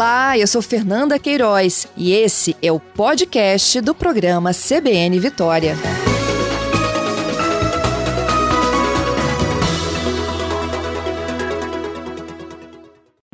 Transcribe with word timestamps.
Olá, 0.00 0.38
eu 0.38 0.46
sou 0.46 0.62
Fernanda 0.62 1.18
Queiroz 1.18 1.86
e 1.94 2.12
esse 2.12 2.56
é 2.62 2.72
o 2.72 2.80
podcast 2.80 3.82
do 3.82 3.94
programa 3.94 4.50
CBN 4.50 5.18
Vitória. 5.20 5.74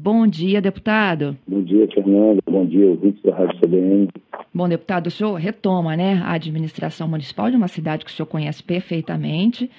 Bom 0.02 0.26
dia, 0.26 0.60
deputado. 0.60 1.38
Bom 1.46 1.62
dia, 1.62 1.86
Fernanda. 1.86 2.42
Bom 2.50 2.66
dia, 2.66 2.88
ouvintes 2.88 3.22
da 3.22 3.32
Rádio 3.32 3.60
CBN. 3.60 4.08
Bom, 4.52 4.68
deputado, 4.68 5.06
o 5.06 5.10
senhor 5.12 5.34
retoma 5.36 5.96
né, 5.96 6.20
a 6.24 6.32
administração 6.32 7.06
municipal 7.06 7.48
de 7.48 7.56
uma 7.56 7.68
cidade 7.68 8.04
que 8.04 8.10
o 8.10 8.14
senhor 8.14 8.26
conhece 8.26 8.60
perfeitamente. 8.60 9.70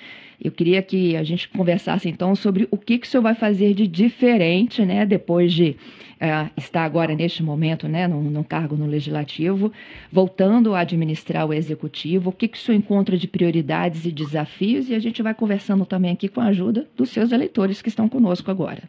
Eu 0.43 0.51
queria 0.51 0.81
que 0.81 1.15
a 1.15 1.23
gente 1.23 1.49
conversasse 1.49 2.07
então 2.07 2.35
sobre 2.35 2.67
o 2.69 2.77
que, 2.77 2.99
que 2.99 3.07
o 3.07 3.09
senhor 3.09 3.23
vai 3.23 3.33
fazer 3.33 3.73
de 3.73 3.87
diferente, 3.87 4.85
né, 4.85 5.05
depois 5.05 5.51
de 5.51 5.75
uh, 6.21 6.49
estar 6.55 6.83
agora 6.83 7.15
neste 7.15 7.41
momento, 7.43 7.87
né, 7.87 8.07
num, 8.07 8.21
num, 8.21 8.43
cargo 8.43 8.75
no 8.75 8.85
legislativo, 8.85 9.71
voltando 10.11 10.75
a 10.75 10.81
administrar 10.81 11.47
o 11.47 11.53
executivo. 11.53 12.29
O 12.29 12.33
que, 12.33 12.47
que 12.47 12.57
o 12.57 12.61
senhor 12.61 12.77
encontra 12.77 13.17
de 13.17 13.27
prioridades 13.27 14.05
e 14.05 14.11
desafios? 14.11 14.89
E 14.89 14.95
a 14.95 14.99
gente 14.99 15.23
vai 15.23 15.33
conversando 15.33 15.85
também 15.85 16.11
aqui 16.11 16.27
com 16.27 16.41
a 16.41 16.45
ajuda 16.45 16.85
dos 16.95 17.09
seus 17.09 17.31
eleitores 17.31 17.81
que 17.81 17.89
estão 17.89 18.07
conosco 18.07 18.51
agora. 18.51 18.83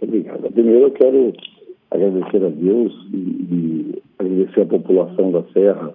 Obrigado. 0.00 0.50
Primeiro 0.52 0.84
eu 0.84 0.90
quero 0.92 1.32
agradecer 1.90 2.44
a 2.44 2.48
Deus 2.48 2.92
e, 3.12 3.16
e 3.16 4.02
agradecer 4.18 4.62
a 4.62 4.66
população 4.66 5.32
da 5.32 5.42
Serra 5.52 5.94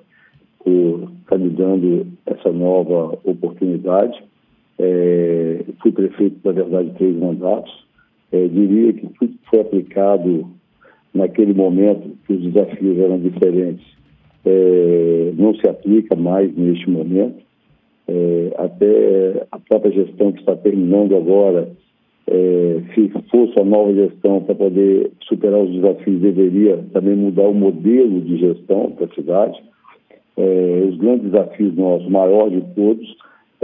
por 0.64 1.12
estar 1.22 1.38
me 1.38 1.50
dando 1.50 2.08
essa 2.26 2.52
nova 2.52 3.18
oportunidade. 3.24 4.24
É, 4.84 5.64
fui 5.82 5.92
prefeito, 5.92 6.38
na 6.44 6.52
verdade, 6.52 6.92
três 6.98 7.16
mandatos. 7.16 7.72
É, 8.32 8.48
diria 8.48 8.92
que 8.94 9.08
tudo 9.20 9.34
que 9.34 9.50
foi 9.50 9.62
aplicado 9.62 10.48
naquele 11.14 11.54
momento, 11.54 12.18
que 12.26 12.34
os 12.34 12.52
desafios 12.52 13.00
eram 13.00 13.20
diferentes, 13.20 13.86
é, 14.46 15.32
não 15.38 15.56
se 15.56 15.68
aplica 15.70 16.16
mais 16.16 16.54
neste 16.56 16.90
momento. 16.90 17.42
Até 18.58 19.48
a 19.52 19.58
própria 19.60 19.92
gestão 19.92 20.32
que 20.32 20.40
está 20.40 20.56
terminando 20.56 21.16
agora 21.16 21.70
se 22.94 23.10
fosse 23.32 23.60
a 23.60 23.64
nova 23.64 23.94
gestão 23.94 24.42
para 24.42 24.56
poder 24.56 25.12
superar 25.22 25.62
os 25.62 25.72
desafios, 25.72 26.22
deveria 26.22 26.78
também 26.94 27.16
mudar 27.16 27.48
o 27.48 27.54
modelo 27.54 28.22
de 28.22 28.38
gestão 28.38 28.92
para 28.92 29.06
a 29.06 29.16
cidade. 29.16 29.62
Os 30.38 30.98
grandes 30.98 31.32
desafios 31.32 31.76
nossos, 31.76 32.08
o 32.08 32.12
maior 32.12 32.50
de 32.50 32.62
todos, 32.76 33.16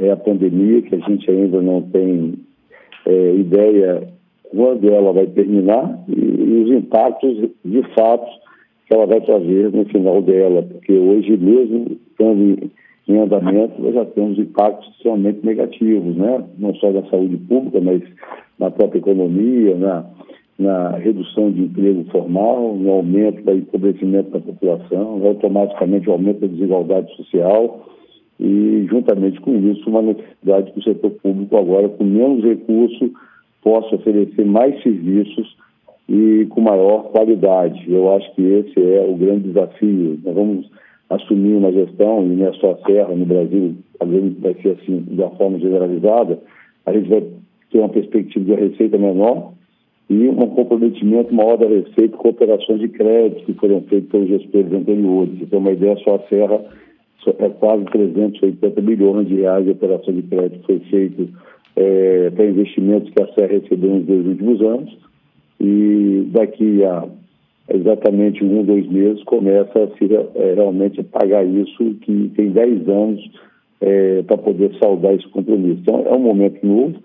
é 0.02 0.11
a 0.11 0.17
pandemia, 0.17 0.81
que 0.81 0.95
a 0.95 1.00
gente 1.00 1.30
ainda 1.30 1.61
não 1.61 1.81
tem 1.81 2.33
é, 3.05 3.36
ideia 3.36 4.08
quando 4.55 4.89
ela 4.89 5.14
vai 5.14 5.28
terminar 5.28 6.03
e, 6.08 6.19
e, 6.19 6.64
os 6.64 6.72
impactos 6.72 7.50
de 7.64 7.83
fato 7.94 8.27
que 8.88 8.94
ela 8.94 9.05
vai 9.05 9.22
trazer 9.22 9.72
no 9.72 9.86
final 9.86 10.22
dela, 10.22 10.64
porque 10.64 10.94
hoje 10.94 11.38
mesmo, 11.38 11.97
estando 12.09 12.72
em 13.08 13.17
andamento, 13.17 13.81
nós 13.81 13.94
já 13.94 14.05
temos 14.05 14.39
impactos 14.39 14.88
extremamente 14.89 15.45
negativos, 15.45 16.16
né? 16.16 16.44
não 16.58 16.73
só 16.75 16.92
da 16.92 17.03
saúde 17.09 17.38
pública, 17.38 17.80
mas 17.81 18.02
na 18.58 18.72
própria 18.72 19.00
economia, 19.00 19.75
na, 19.75 20.05
na 20.58 20.92
redução 20.97 21.52
de 21.52 21.61
emprego 21.61 22.05
formal, 22.11 22.75
no 22.75 22.92
aumento 22.92 23.44
do 23.44 23.52
empobrecimento 23.52 24.31
da 24.31 24.39
população, 24.39 25.22
automaticamente 25.25 26.09
o 26.09 26.14
aumento 26.14 26.42
da 26.42 26.47
desigualdade 26.47 27.16
social 27.16 27.86
e, 28.39 28.87
juntamente 28.89 29.39
com 29.41 29.55
isso, 29.69 29.89
uma 29.89 30.01
necessidade 30.01 30.71
que 30.71 30.79
o 30.79 30.83
setor 30.83 31.11
público 31.11 31.57
agora, 31.57 31.89
com 31.89 32.03
menos 32.03 32.43
recursos, 32.43 33.11
possa 33.61 33.95
oferecer 33.95 34.45
mais 34.45 34.81
serviços 34.81 35.57
e 36.07 36.45
com 36.49 36.61
maior 36.61 37.11
qualidade. 37.11 37.83
Eu 37.91 38.15
acho 38.15 38.33
que 38.35 38.41
esse 38.41 38.81
é 38.81 39.05
o 39.05 39.15
grande 39.15 39.49
desafio. 39.49 40.19
Nós 40.23 40.35
vamos 40.35 40.71
assumir 41.09 41.55
uma 41.55 41.71
gestão, 41.71 42.23
e 42.25 42.30
não 42.30 42.47
é 42.47 42.53
só 42.53 42.71
a 42.71 42.87
Serra, 42.87 43.14
no 43.15 43.25
Brasil, 43.25 43.75
vai 44.39 44.53
ser 44.61 44.77
assim, 44.81 45.02
de 45.02 45.21
uma 45.21 45.31
forma 45.31 45.59
generalizada, 45.59 46.39
a 46.85 46.93
gente 46.93 47.09
vai 47.09 47.23
ter 47.71 47.80
uma 47.80 47.89
perspectiva 47.89 48.45
de 48.45 48.61
receita 48.61 48.97
menor 48.97 49.52
e 50.09 50.27
um 50.27 50.35
comprometimento 50.35 51.33
maior 51.33 51.58
da 51.58 51.67
receita 51.67 52.15
com 52.17 52.30
operações 52.30 52.80
de 52.80 52.87
crédito 52.87 53.45
que 53.45 53.53
foram 53.53 53.81
feitas 53.81 54.09
pelos 54.09 54.27
gestores 54.27 54.71
anteriores. 54.71 55.49
Tem 55.49 55.59
uma 55.59 55.71
ideia, 55.71 55.97
só 55.97 56.15
a 56.15 56.27
Serra 56.30 56.64
é 57.37 57.49
quase 57.49 57.85
380 57.85 58.81
milhões 58.81 59.27
de 59.27 59.35
reais 59.35 59.65
de 59.65 59.71
operação 59.71 60.13
de 60.13 60.21
crédito 60.23 60.65
foi 60.65 60.79
feito 60.89 61.29
é, 61.75 62.29
para 62.31 62.45
investimentos 62.45 63.09
que 63.11 63.21
a 63.21 63.27
Serra 63.33 63.59
recebeu 63.59 63.89
nos 63.91 64.05
dois 64.05 64.25
últimos 64.25 64.61
anos 64.61 64.97
e 65.59 66.27
daqui 66.31 66.83
a 66.83 67.07
exatamente 67.69 68.43
um, 68.43 68.63
dois 68.63 68.87
meses, 68.87 69.23
começa 69.23 69.83
a 69.83 69.87
se 69.97 70.09
é, 70.13 70.53
realmente 70.55 71.03
pagar 71.03 71.45
isso, 71.45 71.95
que 72.01 72.31
tem 72.35 72.49
10 72.49 72.89
anos 72.89 73.31
é, 73.81 74.23
para 74.23 74.37
poder 74.37 74.75
saldar 74.81 75.13
esse 75.13 75.27
compromisso. 75.27 75.79
Então, 75.81 76.03
é 76.05 76.13
um 76.13 76.19
momento 76.19 76.65
novo. 76.65 76.95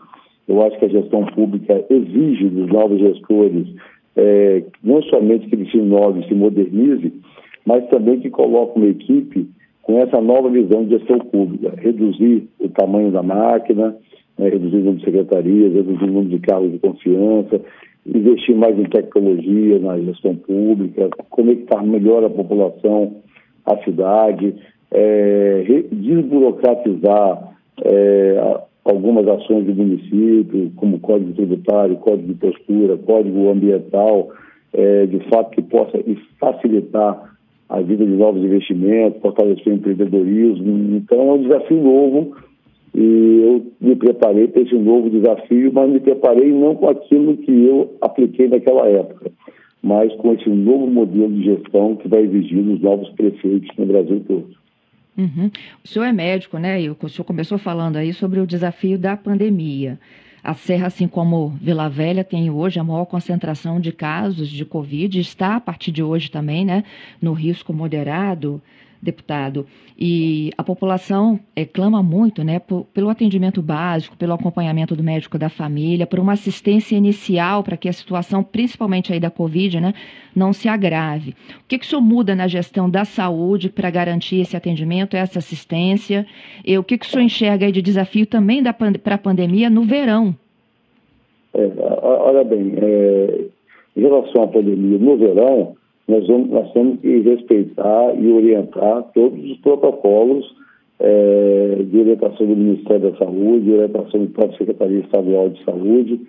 Eu 0.48 0.62
acho 0.62 0.78
que 0.78 0.86
a 0.86 0.88
gestão 0.88 1.24
pública 1.26 1.84
exige 1.90 2.48
dos 2.48 2.68
novos 2.68 2.98
gestores 2.98 3.66
é, 4.16 4.62
não 4.82 5.02
somente 5.02 5.46
que 5.48 5.54
ele 5.54 5.70
se 5.70 5.76
inove, 5.76 6.26
se 6.26 6.34
modernize, 6.34 7.12
mas 7.66 7.86
também 7.88 8.20
que 8.20 8.30
coloque 8.30 8.78
uma 8.78 8.88
equipe 8.88 9.46
com 9.84 10.00
essa 10.00 10.20
nova 10.20 10.48
visão 10.48 10.84
de 10.84 10.98
gestão 10.98 11.18
pública, 11.18 11.74
reduzir 11.76 12.48
o 12.58 12.68
tamanho 12.70 13.12
da 13.12 13.22
máquina, 13.22 13.94
né, 14.38 14.48
reduzir 14.48 14.76
o 14.76 14.78
número 14.78 14.96
de 14.96 15.04
secretarias, 15.04 15.74
reduzir 15.74 16.04
o 16.04 16.06
número 16.06 16.28
de 16.30 16.38
cargos 16.38 16.72
de 16.72 16.78
confiança, 16.78 17.60
investir 18.06 18.56
mais 18.56 18.78
em 18.78 18.84
tecnologia 18.84 19.78
na 19.78 19.98
gestão 19.98 20.34
pública, 20.36 21.10
conectar 21.30 21.82
melhor 21.82 22.24
a 22.24 22.30
população 22.30 23.16
à 23.66 23.76
cidade, 23.84 24.54
é, 24.90 25.84
desburocratizar 25.92 27.56
é, 27.84 28.58
algumas 28.84 29.28
ações 29.28 29.66
do 29.66 29.74
município, 29.74 30.72
como 30.76 30.98
Código 31.00 31.32
Tributário, 31.32 31.96
Código 31.96 32.28
de 32.28 32.34
Postura, 32.34 32.96
Código 32.96 33.50
Ambiental, 33.50 34.30
é, 34.72 35.06
de 35.06 35.20
fato 35.28 35.50
que 35.50 35.62
possa 35.62 35.98
facilitar 36.40 37.33
a 37.74 37.82
vida 37.82 38.04
de 38.04 38.12
novos 38.12 38.42
investimentos, 38.42 39.20
fortalecer 39.20 39.72
o 39.72 39.76
empreendedorismo. 39.76 40.96
Então 40.96 41.30
é 41.30 41.32
um 41.34 41.42
desafio 41.42 41.82
novo 41.82 42.36
e 42.94 43.40
eu 43.42 43.66
me 43.80 43.96
preparei 43.96 44.46
para 44.46 44.62
esse 44.62 44.74
novo 44.76 45.10
desafio, 45.10 45.72
mas 45.72 45.90
me 45.90 46.00
preparei 46.00 46.52
não 46.52 46.76
com 46.76 46.88
aquilo 46.88 47.36
que 47.38 47.50
eu 47.50 47.96
apliquei 48.00 48.48
naquela 48.48 48.86
época, 48.86 49.32
mas 49.82 50.14
com 50.16 50.32
esse 50.32 50.48
novo 50.48 50.86
modelo 50.86 51.32
de 51.32 51.44
gestão 51.44 51.96
que 51.96 52.08
vai 52.08 52.22
exigir 52.22 52.62
dos 52.62 52.80
novos 52.80 53.08
prefeitos 53.10 53.68
no 53.76 53.86
Brasil 53.86 54.22
todo. 54.26 54.46
Uhum. 55.16 55.50
O 55.84 55.88
senhor 55.88 56.04
é 56.04 56.12
médico, 56.12 56.58
né? 56.58 56.80
E 56.82 56.90
o 56.90 57.08
senhor 57.08 57.24
começou 57.24 57.58
falando 57.58 57.96
aí 57.96 58.12
sobre 58.12 58.40
o 58.40 58.46
desafio 58.46 58.98
da 58.98 59.16
pandemia. 59.16 59.98
A 60.44 60.52
Serra, 60.52 60.88
assim 60.88 61.08
como 61.08 61.48
Vila 61.58 61.88
Velha, 61.88 62.22
tem 62.22 62.50
hoje 62.50 62.78
a 62.78 62.84
maior 62.84 63.06
concentração 63.06 63.80
de 63.80 63.90
casos 63.90 64.50
de 64.50 64.62
Covid, 64.62 65.18
está 65.18 65.56
a 65.56 65.60
partir 65.60 65.90
de 65.90 66.02
hoje 66.02 66.30
também, 66.30 66.66
né, 66.66 66.84
no 67.18 67.32
risco 67.32 67.72
moderado 67.72 68.60
deputado. 69.04 69.66
E 69.98 70.50
a 70.58 70.64
população 70.64 71.38
é, 71.54 71.64
clama 71.64 72.02
muito 72.02 72.42
né, 72.42 72.58
por, 72.58 72.84
pelo 72.92 73.08
atendimento 73.08 73.62
básico, 73.62 74.16
pelo 74.16 74.32
acompanhamento 74.32 74.96
do 74.96 75.04
médico 75.04 75.38
da 75.38 75.48
família, 75.48 76.06
por 76.06 76.18
uma 76.18 76.32
assistência 76.32 76.96
inicial 76.96 77.62
para 77.62 77.76
que 77.76 77.88
a 77.88 77.92
situação, 77.92 78.42
principalmente 78.42 79.12
aí 79.12 79.20
da 79.20 79.30
Covid, 79.30 79.80
né, 79.80 79.94
não 80.34 80.52
se 80.52 80.68
agrave. 80.68 81.30
O 81.30 81.68
que, 81.68 81.78
que 81.78 81.84
isso 81.84 82.00
muda 82.00 82.34
na 82.34 82.48
gestão 82.48 82.90
da 82.90 83.04
saúde 83.04 83.68
para 83.68 83.90
garantir 83.90 84.40
esse 84.40 84.56
atendimento, 84.56 85.16
essa 85.16 85.38
assistência? 85.38 86.26
E 86.64 86.76
o 86.76 86.82
que, 86.82 86.98
que 86.98 87.06
o 87.06 87.08
senhor 87.08 87.24
enxerga 87.24 87.66
aí 87.66 87.72
de 87.72 87.82
desafio 87.82 88.26
também 88.26 88.62
para 88.64 89.14
a 89.14 89.18
pandemia 89.18 89.70
no 89.70 89.82
verão? 89.82 90.34
É, 91.54 91.70
olha 92.02 92.42
bem, 92.42 92.72
é, 92.82 93.44
em 93.96 94.00
relação 94.00 94.42
à 94.42 94.48
pandemia 94.48 94.98
no 94.98 95.16
verão, 95.16 95.76
nós, 96.06 96.26
vamos, 96.26 96.50
nós 96.50 96.70
temos 96.72 97.00
que 97.00 97.20
respeitar 97.20 98.14
e 98.18 98.30
orientar 98.30 99.04
todos 99.14 99.42
os 99.42 99.56
protocolos 99.58 100.44
é, 101.00 101.78
de 101.90 101.98
orientação 101.98 102.46
do 102.46 102.56
Ministério 102.56 103.10
da 103.10 103.18
Saúde, 103.18 103.64
de 103.64 103.72
orientação 103.72 104.20
do 104.20 104.30
próprio 104.30 104.58
Secretaria 104.58 105.00
Estadual 105.00 105.50
de 105.50 105.64
Saúde, 105.64 106.20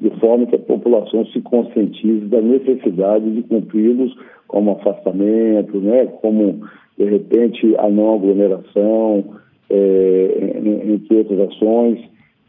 de 0.00 0.10
forma 0.20 0.46
que 0.46 0.56
a 0.56 0.58
população 0.58 1.26
se 1.26 1.40
conscientize 1.40 2.26
da 2.26 2.40
necessidade 2.40 3.30
de 3.30 3.42
cumpri-los 3.42 4.14
como 4.46 4.72
afastamento, 4.72 5.78
né, 5.80 6.06
como, 6.20 6.60
de 6.96 7.04
repente, 7.04 7.74
a 7.78 7.88
não 7.88 8.14
aglomeração, 8.14 9.24
é, 9.70 10.60
entre 10.86 11.16
outras 11.16 11.40
ações. 11.48 11.98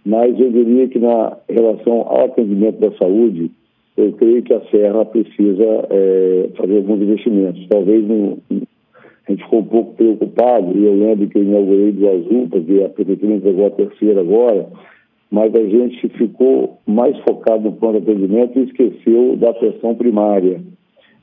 Mas 0.06 0.40
eu 0.40 0.52
diria 0.52 0.88
que 0.88 1.00
na 1.00 1.36
relação 1.50 2.02
ao 2.02 2.26
atendimento 2.26 2.80
da 2.80 2.96
saúde, 2.98 3.52
eu 3.98 4.12
creio 4.14 4.44
que 4.44 4.54
a 4.54 4.62
Serra 4.70 5.06
precisa 5.06 5.88
é, 5.90 6.50
fazer 6.58 6.78
alguns 6.78 7.02
investimentos. 7.02 7.66
Talvez 7.70 8.04
a 8.04 9.32
gente 9.32 9.44
ficou 9.44 9.60
um 9.60 9.66
pouco 9.66 9.94
preocupado, 9.94 10.78
e 10.78 10.86
eu 10.86 10.94
lembro 10.94 11.28
que 11.28 11.38
eu 11.38 11.44
inaugurei 11.44 11.92
do 11.94 12.10
Azul, 12.10 12.48
porque 12.50 12.84
a 12.84 12.90
Prefeitura 12.90 13.36
entregou 13.36 13.68
a 13.68 13.72
terceira 13.72 14.20
agora, 14.20 14.68
mas 15.32 15.56
a 15.56 15.64
gente 15.64 16.08
ficou 16.10 16.78
mais 16.86 17.18
focado 17.20 17.64
no 17.64 17.72
plano 17.74 18.02
de 18.02 18.12
atendimento 18.12 18.60
e 18.60 18.64
esqueceu 18.64 19.38
da 19.38 19.52
atenção 19.52 19.96
primária. 19.96 20.62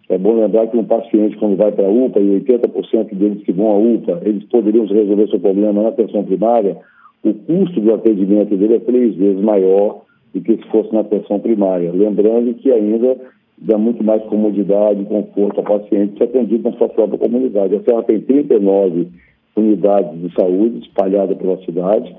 É 0.09 0.19
bom 0.19 0.35
lembrar 0.41 0.67
que 0.67 0.77
um 0.77 0.85
paciente, 0.85 1.37
quando 1.37 1.57
vai 1.57 1.73
para 1.73 1.87
a 1.87 1.91
UPA, 1.91 2.21
e 2.21 2.41
80% 2.41 3.15
deles 3.15 3.43
que 3.45 3.53
vão 3.53 3.71
à 3.71 3.79
UPA, 3.79 4.21
eles 4.25 4.45
poderiam 4.45 4.87
resolver 4.87 5.29
seu 5.29 5.41
problema 5.41 5.83
na 5.83 5.89
atenção 5.91 6.25
primária, 6.25 6.77
o 7.23 7.33
custo 7.33 7.81
do 7.81 7.95
atendimento 7.95 8.57
dele 8.57 8.75
é 8.75 8.79
três 8.81 9.15
vezes 9.15 9.41
maior 9.41 10.03
do 10.35 10.41
que 10.41 10.57
se 10.57 10.69
fosse 10.71 10.93
na 10.93 11.01
atenção 11.01 11.39
primária. 11.41 11.93
Lembrando 11.93 12.55
que 12.55 12.71
ainda 12.73 13.17
dá 13.59 13.79
muito 13.79 14.03
mais 14.03 14.23
comodidade 14.25 15.03
e 15.03 15.07
conforto 15.07 15.59
ao 15.59 15.65
paciente 15.65 16.19
ser 16.19 16.25
atendido 16.25 16.69
na 16.69 16.77
sua 16.77 16.89
própria 16.89 17.19
comunidade. 17.19 17.77
A 17.77 17.83
Serra 17.83 18.03
tem 18.03 18.21
39 18.21 19.09
unidades 19.57 20.21
de 20.21 20.35
saúde 20.35 20.79
espalhadas 20.81 21.37
pela 21.37 21.59
cidade. 21.65 22.15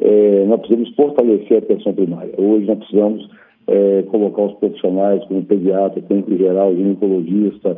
É, 0.00 0.44
nós 0.46 0.60
precisamos 0.60 0.94
fortalecer 0.94 1.56
a 1.56 1.58
atenção 1.58 1.92
primária. 1.92 2.32
Hoje 2.38 2.66
nós 2.66 2.78
precisamos 2.78 3.28
é, 3.66 4.02
colocar 4.10 4.42
os 4.42 4.54
profissionais 4.54 5.22
como 5.24 5.44
pediatra, 5.44 6.00
clínico 6.00 6.36
geral, 6.36 6.74
ginecologista, 6.74 7.76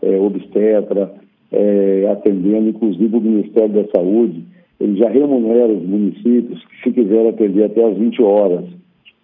é, 0.00 0.18
obstetra, 0.18 1.12
é, 1.50 2.08
atendendo, 2.10 2.70
inclusive 2.70 3.16
o 3.16 3.20
Ministério 3.20 3.70
da 3.70 3.84
Saúde, 3.94 4.44
ele 4.80 4.96
já 4.96 5.08
remunera 5.08 5.72
os 5.72 5.82
municípios 5.82 6.64
que 6.64 6.82
se 6.82 6.92
quiser 6.92 7.28
atender 7.28 7.64
até 7.64 7.84
às 7.84 7.96
20 7.96 8.22
horas 8.22 8.64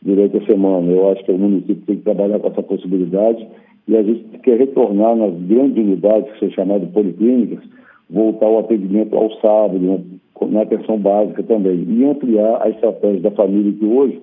durante 0.03 0.37
a 0.37 0.47
semana. 0.47 0.91
Eu 0.91 1.11
acho 1.11 1.25
que 1.25 1.33
o 1.33 1.39
município 1.39 1.83
tem 1.87 1.97
que 1.97 2.03
trabalhar 2.03 2.39
com 2.39 2.49
essa 2.49 2.63
possibilidade 2.63 3.47
e 3.87 3.97
a 3.97 4.03
gente 4.03 4.39
quer 4.43 4.59
retornar 4.59 5.17
nas 5.17 5.35
grandes 5.35 5.83
unidades, 5.83 6.31
que 6.33 6.41
são 6.41 6.51
chamadas 6.51 6.89
policlínicas, 6.91 7.65
voltar 8.11 8.47
ao 8.47 8.61
atendimento 8.61 9.17
ao 9.17 9.31
sábado, 9.41 10.05
na 10.51 10.63
atenção 10.63 10.99
básica 10.99 11.43
também, 11.43 11.85
e 11.89 12.05
ampliar 12.05 12.63
a 12.63 12.69
estratégia 12.69 13.21
da 13.21 13.31
família, 13.31 13.73
que 13.73 13.85
hoje 13.85 14.21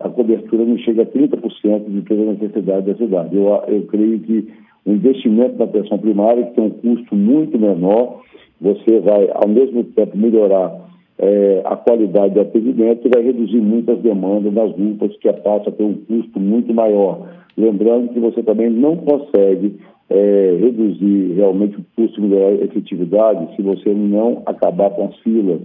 a 0.00 0.08
cobertura 0.08 0.64
não 0.64 0.76
chega 0.78 1.02
a 1.02 1.06
30% 1.06 1.90
de 1.90 2.02
toda 2.02 2.22
a 2.22 2.32
necessidade 2.34 2.86
da 2.86 2.94
cidade. 2.94 3.36
Eu, 3.36 3.48
eu 3.68 3.82
creio 3.86 4.20
que 4.20 4.48
o 4.84 4.92
investimento 4.92 5.58
na 5.58 5.64
atenção 5.64 5.98
primária, 5.98 6.44
que 6.44 6.54
tem 6.54 6.64
um 6.64 6.70
custo 6.70 7.16
muito 7.16 7.58
menor, 7.58 8.20
você 8.60 9.00
vai, 9.00 9.28
ao 9.32 9.48
mesmo 9.48 9.82
tempo, 9.84 10.16
melhorar 10.16 10.86
é, 11.18 11.62
a 11.64 11.76
qualidade 11.76 12.34
do 12.34 12.40
atendimento 12.40 13.06
e 13.06 13.10
vai 13.10 13.22
reduzir 13.22 13.60
muitas 13.60 13.98
demandas 14.00 14.52
nas 14.52 14.70
UPAs, 14.70 15.16
que 15.16 15.32
passa 15.32 15.70
a 15.70 15.72
ter 15.72 15.84
um 15.84 15.94
custo 15.94 16.38
muito 16.38 16.72
maior. 16.74 17.28
Lembrando 17.56 18.12
que 18.12 18.20
você 18.20 18.42
também 18.42 18.68
não 18.68 18.96
consegue 18.96 19.78
é, 20.10 20.58
reduzir 20.60 21.32
realmente 21.34 21.78
o 21.78 21.84
custo 21.96 22.20
e 22.20 22.22
melhorar 22.22 22.48
a 22.48 22.64
efetividade 22.64 23.56
se 23.56 23.62
você 23.62 23.92
não 23.94 24.42
acabar 24.46 24.90
com 24.90 25.06
as 25.06 25.16
filas. 25.20 25.60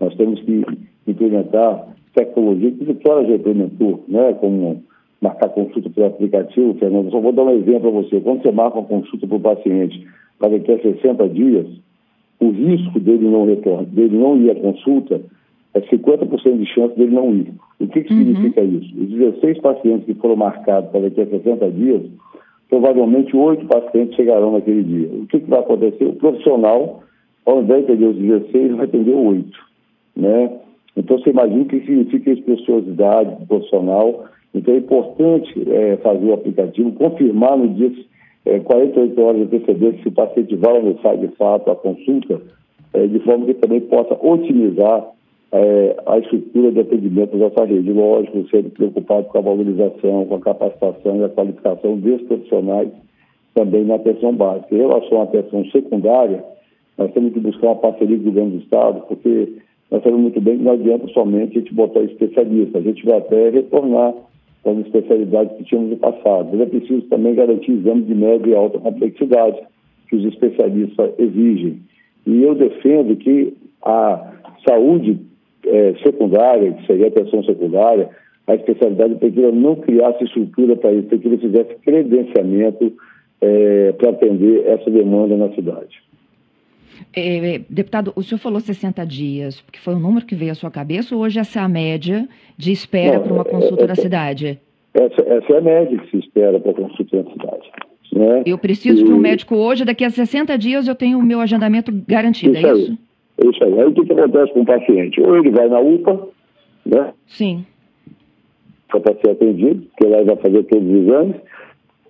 Nós 0.00 0.14
temos 0.16 0.40
que 0.40 0.64
implementar 1.06 1.94
tecnologia 2.14 2.70
que 2.70 2.84
Vitória 2.84 3.28
já 3.28 3.34
implementou, 3.34 4.02
né, 4.08 4.32
como 4.40 4.82
marcar 5.20 5.50
consulta 5.50 5.90
pelo 5.90 6.06
aplicativo, 6.06 6.74
Fernando. 6.78 7.10
Só 7.10 7.20
vou 7.20 7.32
dar 7.32 7.44
um 7.44 7.50
exemplo 7.50 7.92
para 7.92 8.02
você. 8.02 8.20
Quando 8.20 8.42
você 8.42 8.50
marca 8.50 8.78
uma 8.78 8.88
consulta 8.88 9.26
para 9.26 9.36
o 9.36 9.40
paciente 9.40 10.06
para 10.38 10.50
daqui 10.50 10.72
a 10.72 10.78
60 10.78 11.28
dias, 11.28 11.66
o 12.40 12.50
risco 12.50 13.00
dele 13.00 13.28
não 13.28 13.46
retornar, 13.46 13.84
dele 13.86 14.16
não 14.16 14.36
ir 14.36 14.50
à 14.50 14.54
consulta 14.54 15.20
é 15.74 15.80
50% 15.80 16.58
de 16.58 16.66
chance 16.66 16.96
dele 16.96 17.14
não 17.14 17.34
ir. 17.34 17.52
O 17.78 17.86
que, 17.86 18.02
que 18.02 18.12
uhum. 18.12 18.18
significa 18.20 18.62
isso? 18.62 18.94
Os 18.98 19.08
16 19.10 19.58
pacientes 19.58 20.06
que 20.06 20.14
foram 20.14 20.36
marcados 20.36 20.90
para 20.90 21.00
daqui 21.00 21.20
a 21.20 21.26
60 21.26 21.70
dias, 21.72 22.02
provavelmente 22.68 23.36
oito 23.36 23.66
pacientes 23.66 24.16
chegarão 24.16 24.52
naquele 24.52 24.82
dia. 24.82 25.08
O 25.08 25.26
que, 25.26 25.40
que 25.40 25.50
vai 25.50 25.60
acontecer? 25.60 26.04
O 26.04 26.14
profissional, 26.14 27.02
ao 27.44 27.62
invés 27.62 27.84
de 27.84 27.92
atender 27.92 28.08
os 28.08 28.16
16, 28.16 28.76
vai 28.76 28.84
atender 28.86 29.14
oito. 29.14 29.58
Né? 30.16 30.50
Então, 30.96 31.18
você 31.18 31.30
imagina 31.30 31.62
o 31.62 31.66
que 31.66 31.80
significa 31.80 32.30
a 32.30 32.34
especialidade 32.34 33.46
profissional. 33.46 34.24
Então, 34.54 34.72
é 34.72 34.78
importante 34.78 35.70
é, 35.70 35.98
fazer 35.98 36.24
o 36.24 36.32
aplicativo, 36.32 36.92
confirmar 36.92 37.58
no 37.58 37.68
dia 37.68 37.92
é, 38.46 38.60
48 38.60 39.20
horas 39.20 39.36
de 39.48 39.56
antecedência 39.56 40.02
se 40.02 40.08
o 40.08 40.12
paciente 40.12 40.54
vai 40.54 40.96
sai 41.02 41.18
de 41.18 41.28
fato 41.36 41.70
a 41.70 41.76
consulta, 41.76 42.40
é, 42.94 43.06
de 43.06 43.18
forma 43.20 43.44
que 43.46 43.54
também 43.54 43.80
possa 43.80 44.14
otimizar 44.14 45.04
é, 45.52 45.96
a 46.06 46.18
estrutura 46.18 46.70
de 46.70 46.80
atendimento 46.80 47.36
dessa 47.36 47.64
rede. 47.64 47.92
Lógico, 47.92 48.48
sempre 48.48 48.70
preocupado 48.70 49.24
com 49.24 49.38
a 49.38 49.40
valorização, 49.40 50.26
com 50.26 50.34
a 50.36 50.40
capacitação 50.40 51.16
e 51.16 51.24
a 51.24 51.28
qualificação 51.28 51.96
dos 51.96 52.22
profissionais 52.22 52.88
também 53.54 53.84
na 53.84 53.96
atenção 53.96 54.32
básica. 54.32 54.74
Em 54.74 54.78
relação 54.78 55.20
à 55.20 55.24
atenção 55.24 55.64
secundária, 55.66 56.44
nós 56.96 57.12
temos 57.12 57.32
que 57.32 57.40
buscar 57.40 57.66
uma 57.66 57.76
parceria 57.76 58.16
com 58.16 58.22
o 58.22 58.26
governo 58.26 58.50
do 58.50 58.58
Estado, 58.58 59.02
porque 59.08 59.54
nós 59.90 60.02
sabemos 60.02 60.22
muito 60.22 60.40
bem 60.40 60.58
que 60.58 60.64
não 60.64 60.72
adianta 60.72 61.08
somente 61.08 61.58
a 61.58 61.60
gente 61.60 61.74
botar 61.74 62.00
especialista, 62.00 62.78
a 62.78 62.82
gente 62.82 63.04
vai 63.04 63.18
até 63.18 63.50
retornar 63.50 64.14
as 64.70 64.78
especialidades 64.86 65.56
que 65.56 65.64
tínhamos 65.64 65.90
no 65.90 65.96
passado. 65.96 66.48
Mas 66.52 66.60
é 66.60 66.66
preciso 66.66 67.02
também 67.02 67.34
garantir 67.34 67.72
exames 67.72 68.06
de 68.06 68.14
média 68.14 68.50
e 68.50 68.54
alta 68.54 68.78
complexidade 68.78 69.58
que 70.08 70.16
os 70.16 70.24
especialistas 70.24 71.12
exigem. 71.18 71.80
E 72.26 72.42
eu 72.42 72.54
defendo 72.54 73.16
que 73.16 73.54
a 73.82 74.32
saúde 74.68 75.18
é, 75.64 75.94
secundária, 76.04 76.72
que 76.72 76.86
seria 76.86 77.06
a 77.06 77.08
atenção 77.08 77.42
secundária, 77.44 78.10
a 78.46 78.54
especialidade 78.54 79.16
Pequena 79.16 79.50
não 79.50 79.76
criasse 79.76 80.24
estrutura 80.24 80.76
para 80.76 80.92
isso, 80.92 81.08
Pequena 81.08 81.38
fizesse 81.38 81.74
credenciamento 81.84 82.92
é, 83.40 83.92
para 83.92 84.10
atender 84.10 84.66
essa 84.66 84.90
demanda 84.90 85.36
na 85.36 85.52
cidade. 85.54 86.05
É, 87.14 87.60
deputado, 87.68 88.12
o 88.14 88.22
senhor 88.22 88.38
falou 88.38 88.60
60 88.60 89.04
dias, 89.06 89.60
porque 89.60 89.78
foi 89.78 89.94
o 89.94 89.98
número 89.98 90.26
que 90.26 90.34
veio 90.34 90.52
à 90.52 90.54
sua 90.54 90.70
cabeça, 90.70 91.14
ou 91.14 91.22
hoje 91.22 91.38
essa 91.38 91.60
é 91.60 91.62
a 91.62 91.68
média 91.68 92.28
de 92.56 92.72
espera 92.72 93.20
para 93.20 93.32
uma 93.32 93.44
consulta 93.44 93.84
é, 93.84 93.86
na 93.86 93.94
cidade? 93.94 94.60
Essa, 94.94 95.22
essa, 95.22 95.52
é 95.52 95.58
a 95.58 95.60
média 95.60 95.98
que 95.98 96.10
se 96.10 96.18
espera 96.18 96.58
para 96.58 96.74
consulta 96.74 97.22
na 97.22 97.30
cidade. 97.30 97.70
Né? 98.12 98.42
Eu 98.46 98.58
preciso 98.58 99.02
e... 99.02 99.04
de 99.04 99.12
um 99.12 99.18
médico 99.18 99.56
hoje, 99.56 99.84
daqui 99.84 100.04
a 100.04 100.10
60 100.10 100.56
dias 100.56 100.88
eu 100.88 100.94
tenho 100.94 101.18
o 101.18 101.22
meu 101.22 101.40
agendamento 101.40 101.92
garantido, 102.06 102.54
isso 102.56 102.66
é 102.66 102.72
isso? 102.72 102.90
Aí. 102.90 103.50
Isso 103.50 103.64
aí. 103.64 103.80
Aí 103.80 103.86
o 103.86 103.92
que, 103.92 104.04
que 104.04 104.12
acontece 104.12 104.52
com 104.52 104.60
o 104.60 104.66
paciente? 104.66 105.20
Ou 105.20 105.36
ele 105.36 105.50
vai 105.50 105.68
na 105.68 105.80
UPA, 105.80 106.28
né? 106.84 107.12
Sim. 107.26 107.66
Para 108.88 109.14
ser 109.20 109.30
atendido, 109.30 109.82
porque 109.86 110.06
lá 110.06 110.18
ele 110.18 110.26
vai 110.26 110.36
fazer 110.36 110.62
todos 110.64 110.88
os 110.88 110.94
exames, 110.94 111.36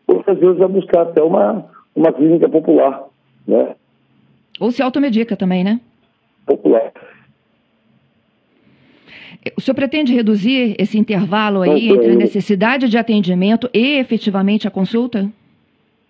ou 0.07 0.23
às 0.27 0.39
vezes 0.39 0.59
vai 0.59 0.69
buscar 0.69 1.03
até 1.03 1.23
uma, 1.23 1.65
uma 1.97 2.13
clínica 2.13 2.49
popular, 2.49 3.05
né? 3.47 3.75
Ou 4.61 4.71
se 4.71 4.83
automedica 4.83 5.37
também, 5.37 5.63
né? 5.63 5.81
Popular. 6.47 6.93
O 9.57 9.61
senhor 9.61 9.75
pretende 9.75 10.15
reduzir 10.15 10.75
esse 10.79 10.99
intervalo 10.99 11.63
aí 11.63 11.89
entre 11.89 12.13
a 12.13 12.17
necessidade 12.17 12.89
de 12.89 12.99
atendimento 12.99 13.69
e 13.73 13.99
efetivamente 13.99 14.67
a 14.67 14.71
consulta? 14.71 15.31